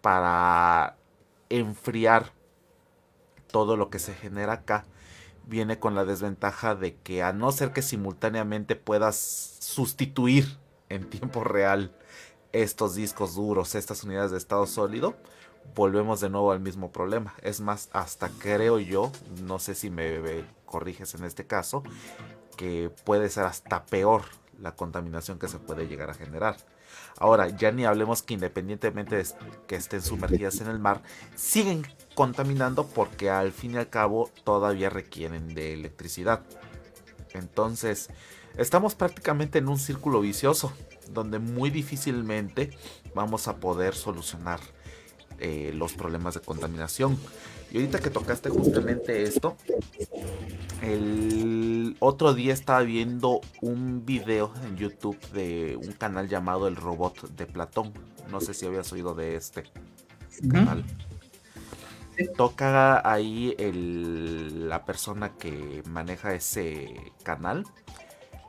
[0.03, 0.97] para
[1.49, 2.33] enfriar
[3.51, 4.85] todo lo que se genera acá,
[5.47, 9.17] viene con la desventaja de que a no ser que simultáneamente puedas
[9.61, 10.59] sustituir
[10.91, 11.97] en tiempo real
[12.53, 15.15] estos discos duros, estas unidades de estado sólido,
[15.75, 17.35] volvemos de nuevo al mismo problema.
[17.43, 21.83] Es más, hasta creo yo, no sé si me, corriges en este caso,
[22.57, 24.23] que puede ser hasta peor
[24.61, 26.57] la contaminación que se puede llegar a generar.
[27.19, 29.27] Ahora, ya ni hablemos que independientemente de
[29.67, 31.03] que estén sumergidas en el mar,
[31.35, 36.43] siguen contaminando porque al fin y al cabo todavía requieren de electricidad.
[37.33, 38.11] Entonces,
[38.57, 40.73] estamos prácticamente en un círculo vicioso
[41.13, 42.71] donde muy difícilmente
[43.15, 44.61] vamos a poder solucionar
[45.39, 47.19] eh, los problemas de contaminación.
[47.71, 49.57] Y ahorita que tocaste justamente esto,
[50.83, 57.31] el otro día estaba viendo un video en YouTube de un canal llamado El Robot
[57.31, 57.93] de Platón.
[58.31, 59.65] No sé si habías oído de este
[60.51, 60.85] canal.
[62.37, 67.65] Toca ahí la persona que maneja ese canal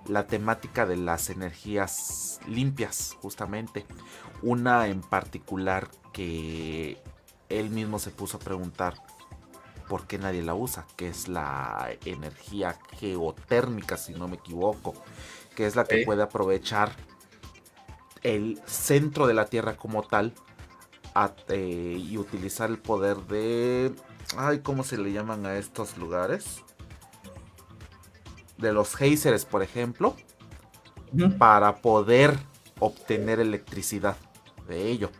[0.08, 3.86] la temática de las energías limpias, justamente.
[4.42, 6.98] Una en particular que
[7.50, 8.96] él mismo se puso a preguntar
[9.88, 14.94] por qué nadie la usa, que es la energía geotérmica, si no me equivoco,
[15.56, 16.96] que es la que puede aprovechar
[18.24, 20.34] el centro de la Tierra como tal
[21.50, 23.94] eh, y utilizar el poder de...
[24.38, 26.64] Ay, ¿cómo se le llaman a estos lugares?
[28.62, 30.16] De los geysers, por ejemplo,
[31.38, 32.38] para poder
[32.80, 34.16] obtener electricidad
[34.68, 35.12] de ello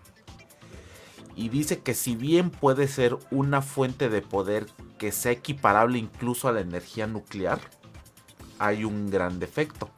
[1.36, 4.68] y dice que si bien puede ser una fuente de poder
[4.98, 7.60] que sea equiparable incluso a la energía nuclear,
[8.60, 9.90] hay un gran defecto,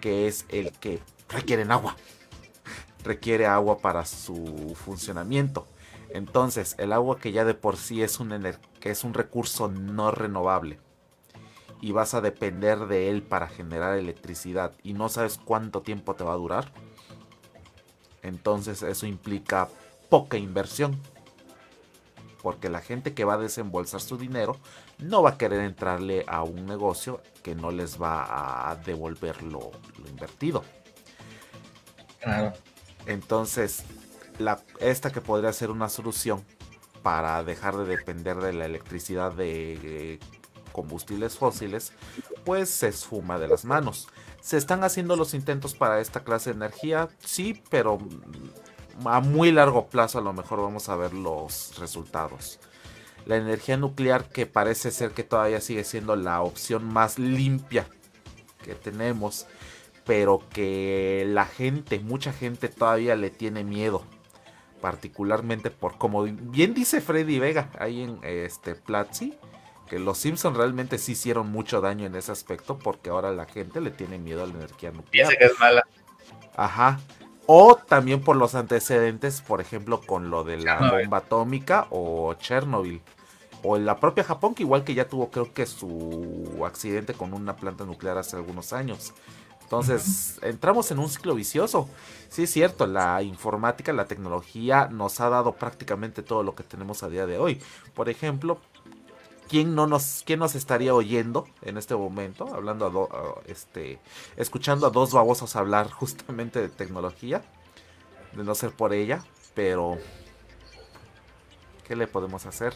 [0.00, 1.96] que es el que requieren agua.
[3.04, 5.68] Requiere agua para su funcionamiento.
[6.10, 8.30] Entonces, el agua que ya de por sí es un,
[8.80, 10.78] que es un recurso no renovable
[11.82, 16.22] y vas a depender de él para generar electricidad y no sabes cuánto tiempo te
[16.22, 16.72] va a durar,
[18.22, 19.68] entonces eso implica
[20.08, 20.98] poca inversión.
[22.40, 24.56] Porque la gente que va a desembolsar su dinero
[24.98, 29.70] no va a querer entrarle a un negocio que no les va a devolver lo,
[30.08, 30.64] invertido.
[33.06, 33.84] Entonces,
[34.38, 36.44] la, esta que podría ser una solución
[37.02, 40.20] para dejar de depender de la electricidad de
[40.72, 41.92] combustibles fósiles,
[42.44, 44.08] pues se esfuma de las manos.
[44.40, 47.08] ¿Se están haciendo los intentos para esta clase de energía?
[47.20, 47.98] Sí, pero
[49.04, 52.58] a muy largo plazo a lo mejor vamos a ver los resultados.
[53.24, 57.86] La energía nuclear que parece ser que todavía sigue siendo la opción más limpia
[58.64, 59.46] que tenemos,
[60.04, 64.02] pero que la gente, mucha gente todavía le tiene miedo,
[64.80, 69.38] particularmente por como bien dice Freddy Vega ahí en este Platzi,
[69.92, 73.78] que los Simpsons realmente sí hicieron mucho daño en ese aspecto porque ahora la gente
[73.82, 75.28] le tiene miedo a la energía nuclear.
[75.28, 75.82] Piensa que es mala.
[76.56, 76.98] Ajá.
[77.44, 83.02] O también por los antecedentes, por ejemplo, con lo de la bomba atómica o Chernobyl.
[83.62, 87.34] O en la propia Japón, que igual que ya tuvo creo que su accidente con
[87.34, 89.12] una planta nuclear hace algunos años.
[89.62, 91.86] Entonces, entramos en un ciclo vicioso.
[92.30, 97.02] Sí, es cierto, la informática, la tecnología nos ha dado prácticamente todo lo que tenemos
[97.02, 97.60] a día de hoy.
[97.92, 98.58] Por ejemplo,
[99.52, 102.48] ¿quién, no nos, quién nos estaría oyendo en este momento?
[102.54, 103.98] Hablando a, este,
[104.38, 107.42] escuchando a dos babosos hablar justamente de tecnología.
[108.34, 109.22] De no ser por ella,
[109.54, 109.98] pero
[111.86, 112.72] ¿qué le podemos hacer?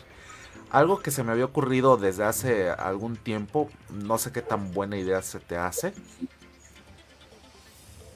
[0.68, 4.98] Algo que se me había ocurrido desde hace algún tiempo, no sé qué tan buena
[4.98, 5.94] idea se te hace.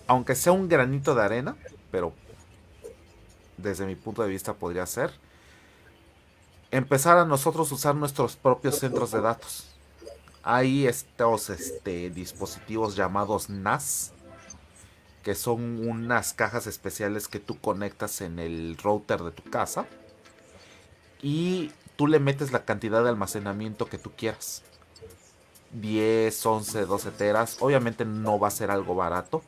[0.07, 1.57] Aunque sea un granito de arena,
[1.91, 2.13] pero
[3.57, 5.13] desde mi punto de vista podría ser
[6.71, 9.67] empezar a nosotros usar nuestros propios centros de datos.
[10.43, 14.13] Hay estos este, dispositivos llamados NAS,
[15.23, 19.87] que son unas cajas especiales que tú conectas en el router de tu casa
[21.23, 24.63] y tú le metes la cantidad de almacenamiento que tú quieras.
[25.73, 27.57] 10, 11, 12 teras.
[27.61, 29.43] Obviamente no va a ser algo barato,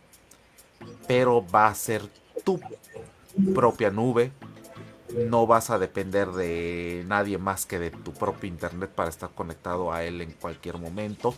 [1.08, 2.02] pero va a ser
[2.44, 2.60] tu
[3.54, 4.32] propia nube,
[5.14, 9.92] no vas a depender de nadie más que de tu propio internet para estar conectado
[9.92, 11.34] a él en cualquier momento.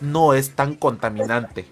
[0.00, 1.66] No es tan contaminante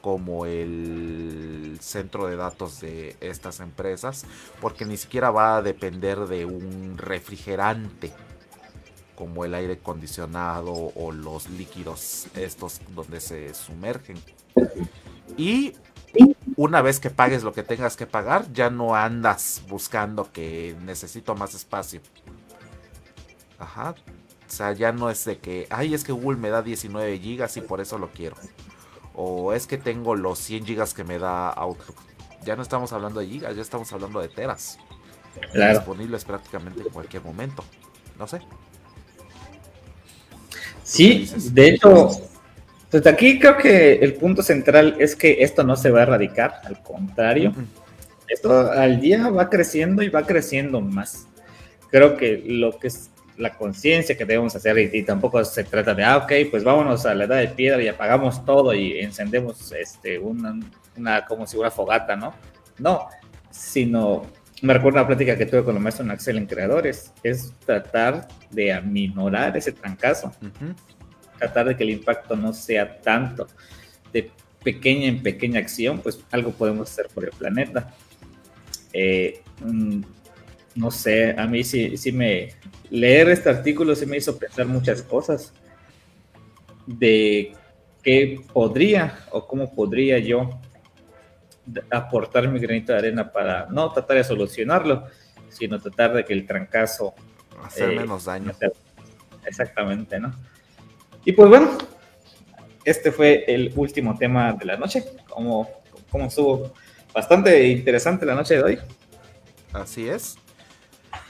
[0.00, 4.24] como el centro de datos de estas empresas,
[4.60, 8.12] porque ni siquiera va a depender de un refrigerante
[9.14, 14.16] como el aire acondicionado o los líquidos estos donde se sumergen.
[15.36, 15.74] Y
[16.60, 21.34] una vez que pagues lo que tengas que pagar, ya no andas buscando que necesito
[21.34, 22.02] más espacio.
[23.58, 23.94] Ajá.
[24.46, 27.56] O sea, ya no es de que, ay, es que Google me da 19 gigas
[27.56, 28.36] y por eso lo quiero.
[29.14, 31.96] O es que tengo los 100 gigas que me da Outlook.
[32.44, 34.76] Ya no estamos hablando de gigas, ya estamos hablando de teras.
[35.54, 37.64] Disponibles prácticamente en cualquier momento.
[38.18, 38.42] No sé.
[40.84, 42.10] Sí, de hecho,
[42.92, 46.54] entonces aquí creo que el punto central es que esto no se va a erradicar,
[46.64, 47.54] al contrario,
[48.26, 51.28] esto al día va creciendo y va creciendo más.
[51.88, 52.88] Creo que lo que
[53.36, 57.14] la conciencia que debemos hacer y, tampoco se trata de, ah, ok, pues vámonos a
[57.14, 60.58] la edad de piedra y apagamos todo y encendemos este, una,
[60.96, 62.34] una como si fuera fogata, ¿no?
[62.76, 63.06] No,
[63.52, 64.26] sino
[64.62, 68.72] me recuerdo una plática que tuve con el maestro Axel en Creadores, es tratar de
[68.72, 70.32] aminorar ese trancazo,
[71.40, 73.48] tratar de que el impacto no sea tanto,
[74.12, 74.30] de
[74.62, 77.92] pequeña en pequeña acción, pues algo podemos hacer por el planeta.
[78.92, 80.02] Eh, mm,
[80.76, 82.50] no sé, a mí sí, sí me...
[82.90, 85.52] Leer este artículo sí me hizo pensar muchas cosas
[86.86, 87.52] de
[88.02, 90.60] qué podría o cómo podría yo
[91.90, 95.06] aportar mi granito de arena para no tratar de solucionarlo,
[95.48, 97.14] sino tratar de que el trancazo...
[97.62, 98.52] Hacer eh, menos daño.
[99.46, 100.34] Exactamente, ¿no?
[101.24, 101.76] Y pues bueno,
[102.84, 105.68] este fue el último tema de la noche, como,
[106.10, 106.72] como estuvo
[107.12, 108.78] bastante interesante la noche de hoy.
[109.72, 110.38] Así es.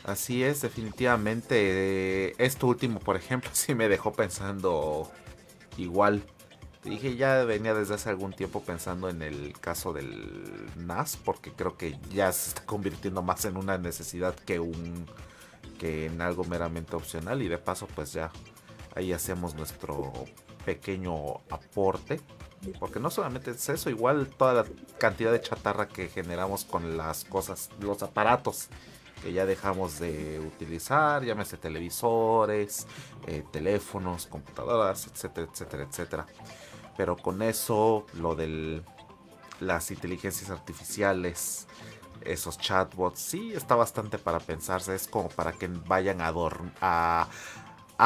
[0.04, 2.42] Así es, definitivamente.
[2.42, 5.10] Esto último, por ejemplo, sí me dejó pensando
[5.76, 6.22] igual.
[6.84, 11.76] Dije, ya venía desde hace algún tiempo pensando en el caso del NAS, porque creo
[11.76, 15.06] que ya se está convirtiendo más en una necesidad que un
[15.78, 18.30] que en algo meramente opcional y de paso pues ya
[18.94, 20.12] ahí hacemos nuestro
[20.64, 21.14] pequeño
[21.50, 22.20] aporte
[22.78, 24.64] porque no solamente es eso, igual toda la
[24.98, 28.68] cantidad de chatarra que generamos con las cosas, los aparatos
[29.22, 32.86] que ya dejamos de utilizar, llámese televisores,
[33.26, 36.26] eh, teléfonos, computadoras, etcétera, etcétera, etcétera.
[36.96, 38.82] Pero con eso, lo de
[39.60, 41.66] las inteligencias artificiales,
[42.22, 44.94] esos chatbots, sí está bastante para pensarse.
[44.94, 47.28] Es como para que vayan a, a, a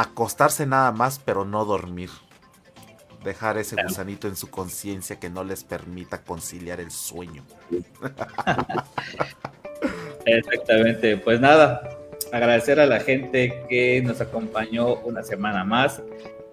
[0.01, 2.11] acostarse nada más, pero no dormir
[3.25, 7.43] dejar ese gusanito en su conciencia que no les permita conciliar el sueño.
[10.27, 11.91] Exactamente, pues nada,
[12.33, 16.01] agradecer a la gente que nos acompañó una semana más.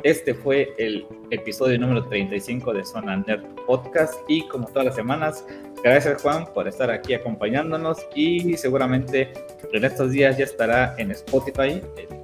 [0.03, 5.45] Este fue el episodio número 35 de Zona Nerd Podcast y como todas las semanas,
[5.83, 9.31] gracias Juan por estar aquí acompañándonos y seguramente
[9.71, 12.20] en estos días ya estará en Spotify el,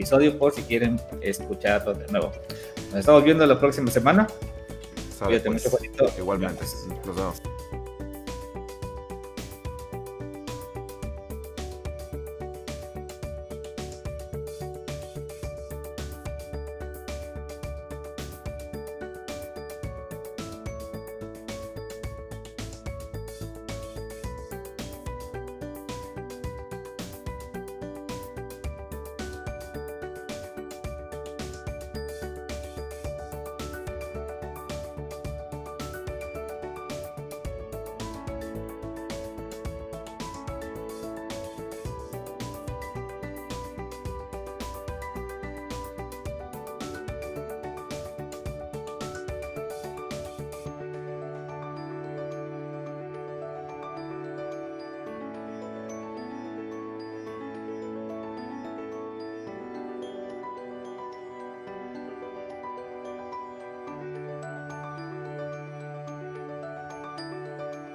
[0.00, 2.32] episodio por si quieren escucharlo de nuevo.
[2.88, 4.26] Nos estamos viendo la próxima semana.
[5.22, 6.10] Cuídate mucho, Juanito.
[6.18, 6.64] Igualmente.
[7.04, 7.42] Nos vemos.